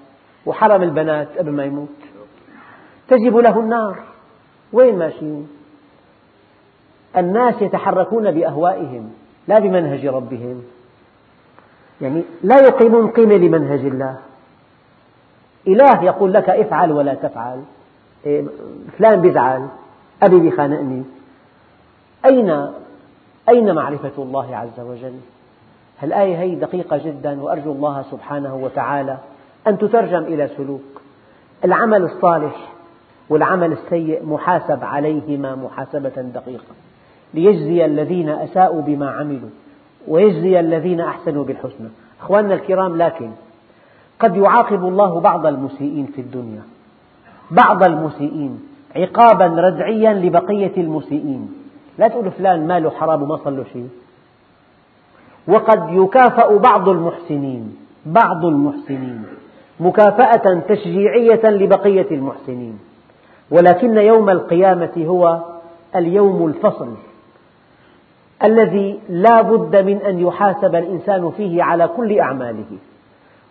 وحرم 0.47 0.83
البنات 0.83 1.39
قبل 1.39 1.51
ما 1.51 1.65
يموت. 1.65 1.89
تجب 3.09 3.37
له 3.37 3.61
النار. 3.61 3.99
وين 4.73 4.99
ماشيين؟ 4.99 5.49
الناس 7.17 7.63
يتحركون 7.63 8.31
بأهوائهم 8.31 9.13
لا 9.49 9.59
بمنهج 9.59 10.07
ربهم. 10.07 10.63
يعني 12.01 12.23
لا 12.43 12.57
يقيمون 12.57 13.11
قيمة 13.11 13.35
لمنهج 13.35 13.81
الله. 13.81 14.19
إله 15.69 16.05
يقول 16.05 16.33
لك 16.33 16.51
افعل 16.51 16.93
ولا 16.93 17.15
تفعل. 17.15 17.63
إيه، 18.27 18.45
فلان 18.99 19.21
بيزعل 19.21 19.69
أبي 20.23 20.41
بيخانقني. 20.41 21.05
أين 22.25 22.69
أين 23.49 23.75
معرفة 23.75 24.23
الله 24.23 24.57
عز 24.57 24.81
وجل؟ 24.81 25.21
الآية 26.03 26.37
هي 26.37 26.55
دقيقة 26.55 27.01
جدا 27.05 27.43
وأرجو 27.43 27.73
الله 27.73 28.03
سبحانه 28.11 28.55
وتعالى 28.55 29.19
أن 29.67 29.79
تترجم 29.79 30.23
إلى 30.23 30.49
سلوك. 30.57 31.03
العمل 31.65 32.03
الصالح 32.03 32.73
والعمل 33.29 33.73
السيء 33.73 34.27
محاسب 34.27 34.85
عليهما 34.85 35.55
محاسبة 35.55 36.23
دقيقة. 36.35 36.75
ليجزي 37.35 37.85
الذين 37.85 38.29
أساءوا 38.29 38.83
بما 38.83 39.11
عملوا 39.11 39.51
ويجزي 40.09 40.61
الذين 40.61 41.01
أحسنوا 41.01 41.45
بالحسنى. 41.45 41.89
أخواننا 42.21 42.55
الكرام 42.55 42.97
لكن 42.97 43.31
قد 44.19 44.37
يعاقب 44.37 44.85
الله 44.85 45.21
بعض 45.21 45.47
المسيئين 45.47 46.07
في 46.07 46.21
الدنيا. 46.21 46.63
بعض 47.51 47.83
المسيئين 47.83 48.61
عقابا 48.97 49.47
ردعيا 49.47 50.15
لبقية 50.15 50.73
المسيئين. 50.77 51.55
لا 51.99 52.09
تقول 52.09 52.31
فلان 52.31 52.67
ماله 52.67 52.91
حرام 52.91 53.23
وما 53.23 53.39
له 53.47 53.65
شيء. 53.73 53.89
وقد 55.49 55.87
يكافأ 55.91 56.57
بعض 56.57 56.89
المحسنين 56.89 57.77
بعض 58.07 58.45
المحسنين 58.45 59.25
مكافأة 59.81 60.61
تشجيعية 60.69 61.51
لبقية 61.51 62.07
المحسنين. 62.11 62.79
ولكن 63.51 63.97
يوم 63.97 64.31
القيامة 64.31 64.93
هو 64.99 65.39
اليوم 65.97 66.47
الفصل 66.47 66.89
الذي 68.45 69.01
لا 69.09 69.43
بد 69.43 69.77
من 69.77 69.97
أن 69.97 70.21
يحاسب 70.21 70.75
الإنسان 70.75 71.31
فيه 71.31 71.63
على 71.63 71.89
كل 71.89 72.21
أعماله. 72.21 72.79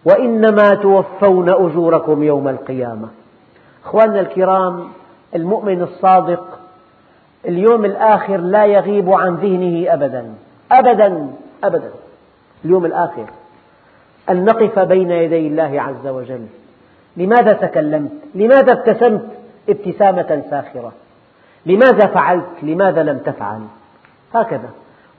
وإنما 0.06 0.70
توفون 0.70 1.50
أجوركم 1.50 2.24
يوم 2.24 2.48
القيامة. 2.48 3.08
أخواننا 3.86 4.20
الكرام 4.20 4.84
المؤمن 5.36 5.82
الصادق 5.82 6.60
اليوم 7.46 7.86
الآخر 7.86 8.38
لا 8.38 8.66
يغيب 8.66 9.10
عن 9.10 9.36
ذهنه 9.36 9.94
أبدا 9.94 10.34
أبدا. 10.72 11.28
أبدا 11.64 11.92
اليوم 12.66 12.86
الآخر 12.86 13.26
أن 14.30 14.46
نقف 14.46 14.80
بين 14.80 15.12
يدي 15.12 15.48
الله 15.48 15.82
عز 15.82 16.08
وجل 16.08 16.46
لماذا 17.18 17.54
تكلمت؟ 17.54 18.12
لماذا 18.36 18.72
ابتسمت 18.72 19.26
ابتسامة 19.70 20.44
ساخرة؟ 20.50 20.94
لماذا 21.66 22.08
فعلت؟ 22.08 22.64
لماذا 22.64 23.04
لم 23.04 23.18
تفعل؟ 23.18 23.62
هكذا 24.34 24.70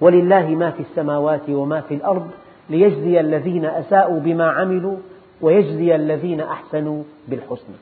ولله 0.01 0.49
ما 0.49 0.70
في 0.70 0.80
السماوات 0.80 1.49
وما 1.49 1.80
في 1.80 1.95
الأرض 1.95 2.30
ليجزي 2.70 3.20
الذين 3.20 3.64
أساءوا 3.64 4.20
بما 4.20 4.51
عملوا 4.51 4.97
ويجزي 5.40 5.95
الذين 5.95 6.40
أحسنوا 6.40 7.03
بالحسنى 7.28 7.76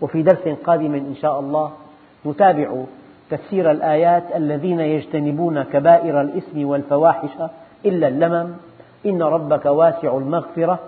وفي 0.00 0.22
درس 0.22 0.48
قادم 0.64 0.94
إن 0.94 1.14
شاء 1.22 1.40
الله 1.40 1.70
نتابع 2.26 2.84
تفسير 3.30 3.70
الآيات 3.70 4.22
الذين 4.36 4.80
يجتنبون 4.80 5.62
كبائر 5.62 6.20
الإثم 6.20 6.64
والفواحش 6.64 7.30
إلا 7.86 8.08
اللمم. 8.08 8.50
إن 9.06 9.22
ربك 9.22 9.66
واسع 9.66 10.16
المغفرة. 10.16 10.78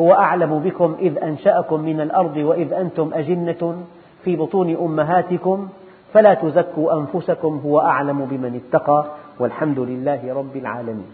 هو 0.00 0.12
أعلم 0.12 0.58
بكم 0.58 0.96
إذ 1.00 1.18
أنشأكم 1.18 1.80
من 1.80 2.00
الأرض 2.00 2.36
وإذ 2.36 2.72
أنتم 2.72 3.10
أجنة 3.14 3.82
في 4.24 4.36
بطون 4.36 4.76
أمهاتكم. 4.76 5.68
فلا 6.12 6.34
تزكوا 6.34 6.92
أنفسكم 6.92 7.60
هو 7.64 7.80
أعلم 7.80 8.24
بمن 8.24 8.60
اتقى. 8.64 9.04
والحمد 9.40 9.78
لله 9.78 10.34
رب 10.34 10.56
العالمين. 10.56 11.06